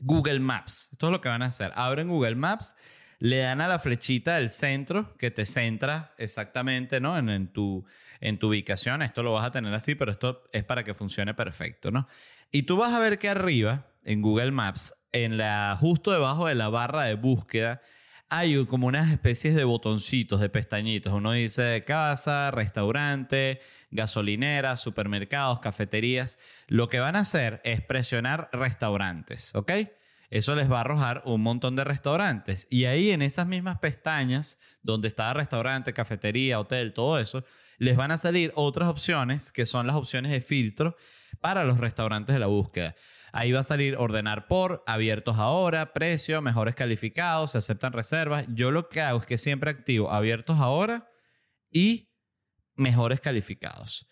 Google 0.00 0.40
Maps. 0.40 0.88
Esto 0.90 1.06
es 1.06 1.12
lo 1.12 1.20
que 1.20 1.28
van 1.28 1.42
a 1.42 1.46
hacer. 1.46 1.70
Abren 1.76 2.08
Google 2.08 2.34
Maps, 2.34 2.74
le 3.22 3.38
dan 3.38 3.60
a 3.60 3.68
la 3.68 3.78
flechita 3.78 4.34
del 4.34 4.50
centro 4.50 5.16
que 5.16 5.30
te 5.30 5.46
centra 5.46 6.12
exactamente 6.18 7.00
¿no? 7.00 7.16
en, 7.16 7.52
tu, 7.52 7.86
en 8.20 8.36
tu 8.36 8.48
ubicación. 8.48 9.00
Esto 9.00 9.22
lo 9.22 9.32
vas 9.32 9.46
a 9.46 9.52
tener 9.52 9.72
así, 9.72 9.94
pero 9.94 10.10
esto 10.10 10.42
es 10.50 10.64
para 10.64 10.82
que 10.82 10.92
funcione 10.92 11.32
perfecto. 11.32 11.92
¿no? 11.92 12.08
Y 12.50 12.64
tú 12.64 12.76
vas 12.76 12.92
a 12.92 12.98
ver 12.98 13.20
que 13.20 13.28
arriba, 13.28 13.86
en 14.02 14.22
Google 14.22 14.50
Maps, 14.50 14.96
en 15.12 15.38
la, 15.38 15.76
justo 15.78 16.10
debajo 16.10 16.48
de 16.48 16.56
la 16.56 16.68
barra 16.68 17.04
de 17.04 17.14
búsqueda, 17.14 17.80
hay 18.28 18.66
como 18.66 18.88
unas 18.88 19.12
especies 19.12 19.54
de 19.54 19.62
botoncitos, 19.62 20.40
de 20.40 20.48
pestañitos. 20.48 21.12
Uno 21.12 21.30
dice 21.30 21.84
casa, 21.86 22.50
restaurante, 22.50 23.60
gasolinera, 23.92 24.76
supermercados, 24.76 25.60
cafeterías. 25.60 26.40
Lo 26.66 26.88
que 26.88 26.98
van 26.98 27.14
a 27.14 27.20
hacer 27.20 27.60
es 27.62 27.82
presionar 27.82 28.48
restaurantes, 28.52 29.54
¿ok? 29.54 29.70
Eso 30.32 30.56
les 30.56 30.72
va 30.72 30.78
a 30.78 30.80
arrojar 30.80 31.20
un 31.26 31.42
montón 31.42 31.76
de 31.76 31.84
restaurantes. 31.84 32.66
Y 32.70 32.86
ahí 32.86 33.10
en 33.10 33.20
esas 33.20 33.46
mismas 33.46 33.80
pestañas, 33.80 34.58
donde 34.82 35.08
está 35.08 35.34
restaurante, 35.34 35.92
cafetería, 35.92 36.58
hotel, 36.58 36.94
todo 36.94 37.18
eso, 37.18 37.44
les 37.76 37.96
van 37.96 38.12
a 38.12 38.16
salir 38.16 38.50
otras 38.54 38.88
opciones 38.88 39.52
que 39.52 39.66
son 39.66 39.86
las 39.86 39.94
opciones 39.94 40.32
de 40.32 40.40
filtro 40.40 40.96
para 41.42 41.64
los 41.64 41.76
restaurantes 41.76 42.32
de 42.32 42.40
la 42.40 42.46
búsqueda. 42.46 42.94
Ahí 43.30 43.52
va 43.52 43.60
a 43.60 43.62
salir 43.62 43.98
ordenar 43.98 44.46
por, 44.46 44.82
abiertos 44.86 45.36
ahora, 45.36 45.92
precio, 45.92 46.40
mejores 46.40 46.74
calificados, 46.74 47.50
se 47.50 47.58
aceptan 47.58 47.92
reservas. 47.92 48.46
Yo 48.48 48.70
lo 48.70 48.88
que 48.88 49.02
hago 49.02 49.18
es 49.18 49.26
que 49.26 49.36
siempre 49.36 49.70
activo 49.70 50.10
abiertos 50.12 50.60
ahora 50.60 51.10
y 51.70 52.10
mejores 52.74 53.20
calificados. 53.20 54.08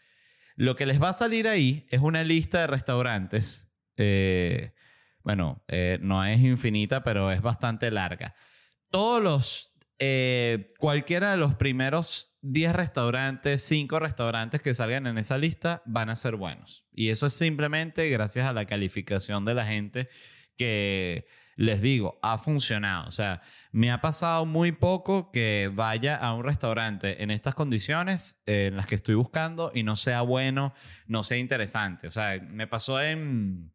Lo 0.55 0.77
que 0.77 0.85
les 0.85 1.01
va 1.01 1.09
a 1.09 1.15
salir 1.15 1.49
ahí 1.49 1.87
es 1.89 2.01
una 2.01 2.25
lista 2.25 2.61
de 2.61 2.67
restaurantes. 2.67 3.73
Eh, 3.97 4.75
bueno, 5.23 5.63
eh, 5.69 5.99
no 6.03 6.25
es 6.25 6.41
infinita, 6.41 7.03
pero 7.03 7.31
es 7.31 7.43
bastante 7.43 7.91
larga. 7.91 8.35
Todos 8.91 9.23
los, 9.23 9.75
eh, 9.99 10.69
cualquiera 10.79 11.33
de 11.33 11.37
los 11.37 11.55
primeros 11.55 12.37
10 12.43 12.73
restaurantes, 12.75 13.63
5 13.63 13.99
restaurantes 14.01 14.63
que 14.63 14.75
salgan 14.75 15.07
en 15.07 15.19
esa 15.19 15.39
lista 15.39 15.83
van 15.87 16.11
a 16.11 16.17
ser 16.17 16.37
buenos. 16.37 16.87
Y 16.93 17.11
eso 17.11 17.27
es 17.27 17.35
simplemente 17.35 18.09
gracias 18.09 18.47
a 18.47 18.53
la 18.53 18.65
calificación 18.65 19.45
de 19.45 19.55
la 19.55 19.67
gente 19.67 20.09
que 20.57 21.27
les 21.61 21.83
digo, 21.83 22.19
ha 22.23 22.39
funcionado. 22.39 23.07
O 23.07 23.13
sea, 23.13 23.43
me 23.71 23.91
ha 23.91 24.01
pasado 24.01 24.47
muy 24.47 24.73
poco 24.73 25.31
que 25.31 25.71
vaya 25.71 26.17
a 26.17 26.33
un 26.33 26.43
restaurante 26.43 27.23
en 27.23 27.31
estas 27.31 27.55
condiciones 27.55 28.43
eh, 28.47 28.69
en 28.69 28.79
las 28.79 28.87
que 28.87 28.95
estoy 28.95 29.15
buscando 29.15 29.71
y 29.75 29.83
no 29.83 29.95
sea 29.95 30.23
bueno, 30.23 30.73
no 31.07 31.23
sea 31.23 31.37
interesante. 31.37 32.09
O 32.09 32.13
sea, 32.13 32.41
me 32.49 32.67
pasó 32.67 33.03
en... 33.03 33.75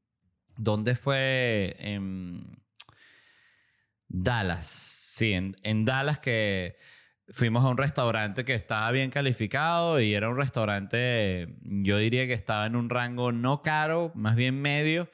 ¿Dónde 0.58 0.96
fue? 0.96 1.76
En 1.80 2.56
Dallas. 4.08 4.66
Sí, 5.16 5.34
en, 5.34 5.86
Dallas 5.86 6.20
que 6.20 6.78
fuimos 7.30 7.64
a 7.64 7.70
un 7.70 7.78
restaurante 7.78 8.46
que 8.46 8.54
estaba 8.54 8.92
bien 8.92 9.10
calificado 9.10 10.00
y 10.00 10.14
era 10.14 10.30
un 10.30 10.38
restaurante, 10.38 11.56
yo 11.62 11.98
diría 11.98 12.28
que 12.28 12.34
estaba 12.34 12.66
en 12.66 12.76
un 12.76 12.90
rango 12.90 13.32
no 13.32 13.62
caro, 13.62 14.12
más 14.16 14.36
bien 14.36 14.62
medio. 14.62 15.10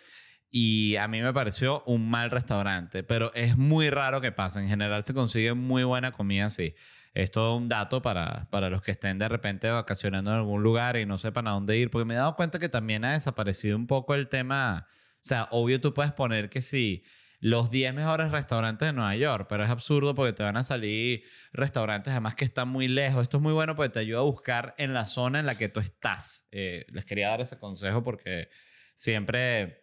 Y 0.53 0.97
a 0.97 1.07
mí 1.07 1.21
me 1.21 1.31
pareció 1.33 1.81
un 1.85 2.09
mal 2.09 2.29
restaurante, 2.29 3.03
pero 3.03 3.33
es 3.33 3.57
muy 3.57 3.89
raro 3.89 4.19
que 4.19 4.33
pase. 4.33 4.59
En 4.59 4.67
general 4.67 5.03
se 5.05 5.13
consigue 5.13 5.53
muy 5.53 5.83
buena 5.83 6.11
comida 6.11 6.47
así. 6.47 6.75
Esto 7.13 7.53
es 7.53 7.61
un 7.61 7.69
dato 7.69 8.01
para, 8.01 8.49
para 8.49 8.69
los 8.69 8.81
que 8.81 8.91
estén 8.91 9.17
de 9.17 9.29
repente 9.29 9.69
vacacionando 9.69 10.31
en 10.31 10.37
algún 10.37 10.63
lugar 10.63 10.97
y 10.97 11.05
no 11.05 11.17
sepan 11.17 11.47
a 11.47 11.51
dónde 11.51 11.77
ir, 11.77 11.89
porque 11.89 12.05
me 12.05 12.15
he 12.15 12.17
dado 12.17 12.35
cuenta 12.35 12.59
que 12.59 12.69
también 12.69 13.05
ha 13.05 13.13
desaparecido 13.13 13.77
un 13.77 13.87
poco 13.87 14.13
el 14.13 14.27
tema. 14.29 14.87
O 15.21 15.23
sea, 15.23 15.47
obvio 15.51 15.79
tú 15.79 15.93
puedes 15.93 16.11
poner 16.11 16.49
que 16.49 16.61
si 16.61 17.03
los 17.39 17.71
10 17.71 17.93
mejores 17.93 18.31
restaurantes 18.31 18.87
de 18.87 18.93
Nueva 18.93 19.15
York, 19.15 19.47
pero 19.49 19.63
es 19.63 19.69
absurdo 19.69 20.13
porque 20.13 20.33
te 20.33 20.43
van 20.43 20.57
a 20.57 20.63
salir 20.63 21.23
restaurantes 21.53 22.11
además 22.11 22.35
que 22.35 22.45
están 22.45 22.67
muy 22.67 22.87
lejos. 22.87 23.23
Esto 23.23 23.37
es 23.37 23.43
muy 23.43 23.53
bueno 23.53 23.75
porque 23.75 23.89
te 23.89 23.99
ayuda 23.99 24.19
a 24.19 24.23
buscar 24.23 24.75
en 24.77 24.93
la 24.93 25.05
zona 25.05 25.39
en 25.39 25.45
la 25.45 25.57
que 25.57 25.69
tú 25.69 25.79
estás. 25.79 26.47
Eh, 26.51 26.85
les 26.89 27.05
quería 27.05 27.29
dar 27.29 27.41
ese 27.41 27.59
consejo 27.59 28.03
porque 28.03 28.49
siempre 28.95 29.81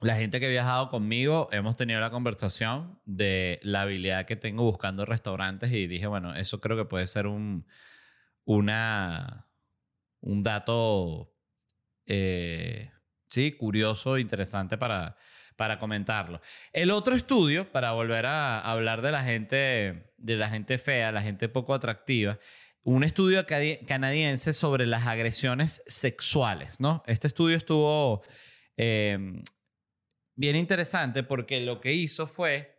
la 0.00 0.16
gente 0.16 0.40
que 0.40 0.46
ha 0.46 0.50
viajado 0.50 0.88
conmigo 0.88 1.48
hemos 1.52 1.76
tenido 1.76 2.00
la 2.00 2.10
conversación 2.10 3.00
de 3.04 3.60
la 3.62 3.82
habilidad 3.82 4.26
que 4.26 4.36
tengo 4.36 4.64
buscando 4.64 5.04
restaurantes 5.04 5.72
y 5.72 5.86
dije, 5.86 6.08
bueno, 6.08 6.34
eso 6.34 6.58
creo 6.60 6.76
que 6.76 6.84
puede 6.84 7.06
ser 7.06 7.28
un, 7.28 7.66
una, 8.44 9.48
un 10.20 10.42
dato, 10.42 11.32
eh, 12.06 12.90
sí, 13.32 13.52
curioso, 13.52 14.18
interesante 14.18 14.78
para 14.78 15.16
para 15.56 15.78
comentarlo. 15.78 16.40
El 16.72 16.90
otro 16.90 17.14
estudio, 17.14 17.70
para 17.70 17.92
volver 17.92 18.26
a 18.26 18.60
hablar 18.60 19.02
de 19.02 19.12
la 19.12 19.22
gente, 19.22 20.12
de 20.16 20.36
la 20.36 20.48
gente 20.48 20.78
fea, 20.78 21.12
la 21.12 21.22
gente 21.22 21.48
poco 21.48 21.74
atractiva, 21.74 22.38
un 22.84 23.04
estudio 23.04 23.46
canadiense 23.46 24.52
sobre 24.52 24.86
las 24.86 25.06
agresiones 25.06 25.82
sexuales, 25.86 26.80
¿no? 26.80 27.02
Este 27.06 27.28
estudio 27.28 27.56
estuvo 27.56 28.22
em, 28.76 29.42
bien 30.34 30.56
interesante 30.56 31.22
porque 31.22 31.60
lo 31.60 31.80
que 31.80 31.92
hizo 31.92 32.26
fue, 32.26 32.71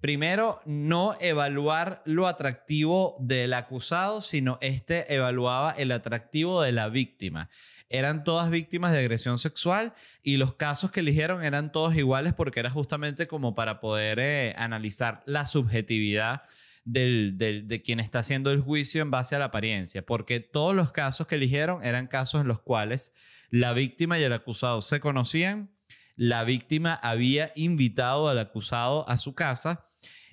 primero, 0.00 0.60
no 0.64 1.14
evaluar 1.20 2.02
lo 2.04 2.26
atractivo 2.26 3.16
del 3.20 3.54
acusado, 3.54 4.20
sino 4.20 4.58
este 4.60 5.14
evaluaba 5.14 5.72
el 5.72 5.92
atractivo 5.92 6.62
de 6.62 6.72
la 6.72 6.88
víctima. 6.88 7.48
Eran 7.88 8.22
todas 8.22 8.50
víctimas 8.50 8.92
de 8.92 9.00
agresión 9.00 9.38
sexual 9.38 9.94
y 10.22 10.36
los 10.36 10.54
casos 10.54 10.90
que 10.90 11.00
eligieron 11.00 11.42
eran 11.42 11.72
todos 11.72 11.96
iguales 11.96 12.34
porque 12.34 12.60
era 12.60 12.70
justamente 12.70 13.26
como 13.26 13.54
para 13.54 13.80
poder 13.80 14.18
eh, 14.20 14.54
analizar 14.56 15.22
la 15.26 15.44
subjetividad 15.44 16.42
de 16.84 17.82
quien 17.84 18.00
está 18.00 18.20
haciendo 18.20 18.50
el 18.52 18.60
juicio 18.60 19.02
en 19.02 19.10
base 19.10 19.36
a 19.36 19.38
la 19.38 19.46
apariencia, 19.46 20.04
porque 20.04 20.40
todos 20.40 20.74
los 20.74 20.92
casos 20.92 21.26
que 21.26 21.34
eligieron 21.34 21.84
eran 21.84 22.06
casos 22.06 22.40
en 22.40 22.48
los 22.48 22.60
cuales 22.60 23.12
la 23.50 23.72
víctima 23.72 24.18
y 24.18 24.22
el 24.22 24.32
acusado 24.32 24.80
se 24.80 25.00
conocían, 25.00 25.70
la 26.16 26.44
víctima 26.44 26.94
había 26.94 27.52
invitado 27.54 28.28
al 28.28 28.38
acusado 28.38 29.08
a 29.08 29.18
su 29.18 29.34
casa 29.34 29.86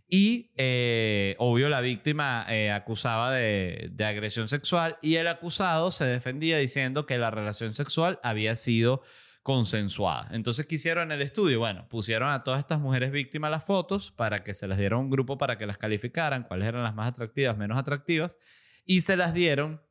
y, 0.10 0.52
eh, 0.56 1.36
obvio, 1.38 1.67
la 1.67 1.82
víctima 1.82 2.46
eh, 2.50 2.72
acusaba 2.72 3.32
de, 3.34 3.91
agresión 4.06 4.48
sexual 4.48 4.98
y 5.02 5.15
el 5.15 5.28
acusado 5.28 5.91
se 5.91 6.06
defendía 6.06 6.58
diciendo 6.58 7.06
que 7.06 7.17
la 7.17 7.30
relación 7.30 7.74
sexual 7.74 8.20
había 8.24 8.56
sido 8.56 9.02
consensuada. 9.43 10.30
Entonces, 10.32 10.65
¿qué 10.65 10.76
hicieron 10.76 11.12
en 11.12 11.13
el 11.13 11.22
estudio? 11.22 11.60
Bueno, 11.60 11.88
pusieron 11.89 12.30
a 12.30 12.43
todas 12.43 12.60
estas 12.62 12.80
mujeres 12.80 13.12
víctimas 13.12 13.52
las 13.52 13.65
fotos 13.65 14.12
para 14.12 14.43
que 14.43 14.54
se 14.54 14.67
les 14.67 14.78
diera 14.78 14.98
un 14.98 15.10
grupo 15.10 15.38
para 15.38 15.58
que 15.58 15.65
las 15.65 15.78
calificaran, 15.78 16.43
cuáles 16.43 16.70
eran 16.70 16.84
las 16.84 16.96
más 16.96 17.10
atractivas, 17.10 17.58
menos 17.58 17.78
atractivas, 17.78 18.38
y 18.86 19.02
se 19.02 19.17
las 19.17 19.34
dieron 19.34 19.82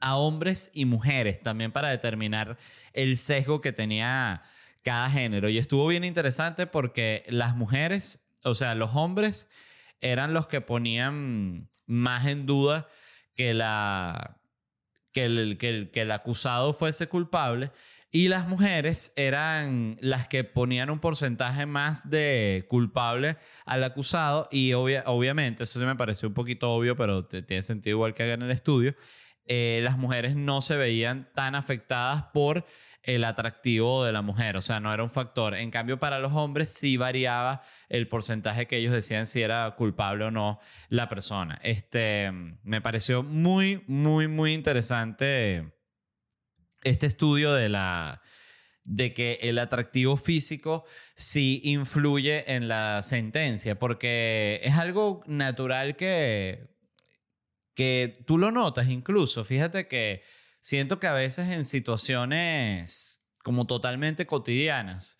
a 0.00 0.16
hombres 0.16 0.72
y 0.74 0.86
mujeres 0.86 1.40
también 1.40 1.70
para 1.70 1.90
determinar 1.90 2.58
el 2.94 3.16
sesgo 3.16 3.60
que 3.60 3.72
tenía 3.72 4.42
cada 4.82 5.08
género. 5.08 5.48
Y 5.48 5.58
estuvo 5.58 5.86
bien 5.86 6.04
interesante 6.04 6.66
porque 6.66 7.24
las 7.28 7.54
mujeres 7.54 8.29
o 8.44 8.54
sea, 8.54 8.74
los 8.74 8.94
hombres 8.94 9.50
eran 10.00 10.32
los 10.32 10.46
que 10.46 10.60
ponían 10.60 11.68
más 11.86 12.26
en 12.26 12.46
duda 12.46 12.88
que, 13.34 13.54
la, 13.54 14.40
que, 15.12 15.24
el, 15.24 15.58
que, 15.58 15.90
el, 15.94 16.10
acusado 16.10 16.72
fuese 16.72 17.08
culpable 17.08 17.70
y 18.12 18.28
las 18.28 18.48
mujeres 18.48 19.12
eran 19.16 19.96
las 20.00 20.26
que 20.26 20.42
ponían 20.42 20.90
un 20.90 20.98
porcentaje 20.98 21.66
más 21.66 22.10
de 22.10 22.66
culpable 22.68 23.36
al 23.66 23.84
acusado 23.84 24.48
y 24.50 24.72
obviamente, 24.72 25.64
eso 25.64 25.78
se 25.78 25.86
me 25.86 25.96
pareció 25.96 26.28
un 26.28 26.34
poquito 26.34 26.72
obvio, 26.72 26.96
pero 26.96 27.26
tiene 27.26 27.62
sentido 27.62 27.96
igual 27.96 28.14
que 28.14 28.24
haga 28.24 28.34
en 28.34 28.42
el 28.42 28.50
estudio, 28.50 28.94
eh, 29.46 29.80
las 29.82 29.96
mujeres 29.96 30.36
no 30.36 30.60
se 30.60 30.76
veían 30.76 31.28
tan 31.34 31.54
afectadas 31.54 32.24
por 32.32 32.64
el 33.02 33.24
atractivo 33.24 34.04
de 34.04 34.12
la 34.12 34.22
mujer, 34.22 34.56
o 34.56 34.62
sea, 34.62 34.80
no 34.80 34.92
era 34.92 35.02
un 35.02 35.10
factor. 35.10 35.54
En 35.54 35.70
cambio, 35.70 35.98
para 35.98 36.18
los 36.18 36.32
hombres 36.32 36.72
sí 36.72 36.96
variaba 36.96 37.62
el 37.88 38.08
porcentaje 38.08 38.66
que 38.66 38.76
ellos 38.76 38.92
decían 38.92 39.26
si 39.26 39.42
era 39.42 39.74
culpable 39.76 40.24
o 40.24 40.30
no 40.30 40.60
la 40.88 41.08
persona. 41.08 41.58
Este, 41.62 42.30
me 42.62 42.80
pareció 42.80 43.22
muy, 43.22 43.84
muy, 43.86 44.28
muy 44.28 44.52
interesante 44.52 45.72
este 46.82 47.06
estudio 47.06 47.52
de 47.54 47.68
la 47.68 48.22
de 48.82 49.14
que 49.14 49.38
el 49.42 49.58
atractivo 49.58 50.16
físico 50.16 50.84
sí 51.14 51.60
influye 51.64 52.54
en 52.54 52.66
la 52.66 53.02
sentencia, 53.02 53.78
porque 53.78 54.60
es 54.64 54.74
algo 54.74 55.22
natural 55.26 55.96
que 55.96 56.70
que 57.80 58.22
tú 58.26 58.36
lo 58.36 58.50
notas 58.50 58.88
incluso. 58.90 59.42
Fíjate 59.42 59.88
que 59.88 60.22
siento 60.60 61.00
que 61.00 61.06
a 61.06 61.12
veces 61.12 61.48
en 61.48 61.64
situaciones 61.64 63.24
como 63.42 63.66
totalmente 63.66 64.26
cotidianas, 64.26 65.18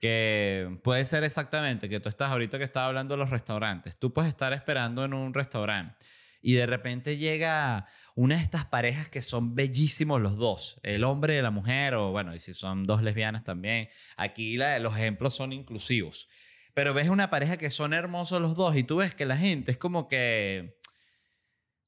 que 0.00 0.78
puede 0.82 1.04
ser 1.04 1.24
exactamente 1.24 1.88
que 1.88 2.00
tú 2.00 2.08
estás 2.08 2.30
ahorita 2.30 2.58
que 2.58 2.64
estaba 2.64 2.86
hablando 2.86 3.14
de 3.14 3.18
los 3.18 3.30
restaurantes, 3.30 3.98
tú 3.98 4.12
puedes 4.12 4.28
estar 4.28 4.52
esperando 4.52 5.04
en 5.04 5.14
un 5.14 5.32
restaurante 5.32 6.04
y 6.42 6.54
de 6.54 6.66
repente 6.66 7.16
llega 7.16 7.86
una 8.14 8.36
de 8.36 8.42
estas 8.42 8.64
parejas 8.66 9.08
que 9.08 9.22
son 9.22 9.54
bellísimos 9.54 10.20
los 10.20 10.36
dos, 10.36 10.80
el 10.82 11.04
hombre 11.04 11.38
y 11.38 11.42
la 11.42 11.50
mujer, 11.50 11.94
o 11.94 12.10
bueno, 12.10 12.34
y 12.34 12.40
si 12.40 12.52
son 12.52 12.84
dos 12.84 13.02
lesbianas 13.02 13.44
también, 13.44 13.88
aquí 14.16 14.56
la, 14.56 14.78
los 14.80 14.96
ejemplos 14.96 15.34
son 15.34 15.52
inclusivos. 15.52 16.28
Pero 16.74 16.94
ves 16.94 17.08
una 17.08 17.30
pareja 17.30 17.56
que 17.56 17.70
son 17.70 17.94
hermosos 17.94 18.40
los 18.40 18.54
dos 18.54 18.76
y 18.76 18.82
tú 18.82 18.96
ves 18.96 19.14
que 19.14 19.24
la 19.24 19.36
gente 19.36 19.72
es 19.72 19.78
como 19.78 20.08
que 20.08 20.78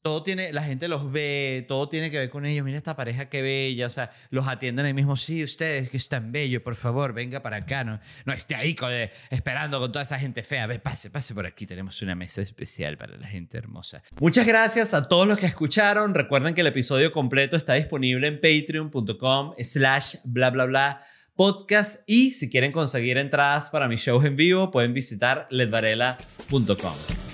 todo 0.05 0.23
tiene, 0.23 0.53
la 0.53 0.63
gente 0.63 0.87
los 0.87 1.11
ve, 1.11 1.65
todo 1.67 1.89
tiene 1.89 2.11
que 2.11 2.19
ver 2.19 2.29
con 2.29 2.45
ellos. 2.45 2.63
Mira 2.63 2.77
esta 2.77 2.95
pareja 2.95 3.31
qué 3.31 3.41
bella, 3.41 3.87
o 3.87 3.91
sea, 3.91 4.13
los 4.29 4.47
atienden 4.47 4.85
ahí 4.85 4.93
mismo. 4.93 5.17
Sí, 5.17 5.43
ustedes 5.43 5.89
que 5.89 5.97
están 5.97 6.31
bellos, 6.31 6.61
por 6.61 6.75
favor, 6.75 7.15
venga 7.15 7.41
para 7.41 7.57
acá, 7.57 7.85
no, 7.85 7.99
no 8.27 8.33
esté 8.35 8.55
ahí 8.55 8.77
eh, 8.91 9.11
esperando 9.31 9.81
con 9.81 9.91
toda 9.91 10.03
esa 10.03 10.19
gente 10.19 10.43
fea. 10.43 10.67
Ve, 10.67 10.79
pase, 10.79 11.09
pase 11.09 11.33
por 11.33 11.47
aquí, 11.47 11.65
tenemos 11.65 12.03
una 12.03 12.15
mesa 12.15 12.43
especial 12.43 12.99
para 12.99 13.17
la 13.17 13.27
gente 13.27 13.57
hermosa. 13.57 14.03
Muchas 14.21 14.47
gracias 14.47 14.93
a 14.93 15.09
todos 15.09 15.27
los 15.27 15.39
que 15.39 15.47
escucharon. 15.47 16.13
Recuerden 16.13 16.53
que 16.53 16.61
el 16.61 16.67
episodio 16.67 17.11
completo 17.11 17.57
está 17.57 17.73
disponible 17.73 18.27
en 18.27 18.39
patreon.com 18.43 19.55
slash 19.59 20.17
bla 20.25 20.51
bla 20.51 20.67
bla 20.67 21.01
podcast 21.35 22.03
y 22.07 22.33
si 22.33 22.51
quieren 22.51 22.73
conseguir 22.73 23.17
entradas 23.17 23.71
para 23.71 23.89
mis 23.89 24.03
shows 24.03 24.23
en 24.27 24.37
vivo 24.37 24.71
pueden 24.71 24.93
visitar 24.93 25.47
ledvarela.com. 25.49 27.34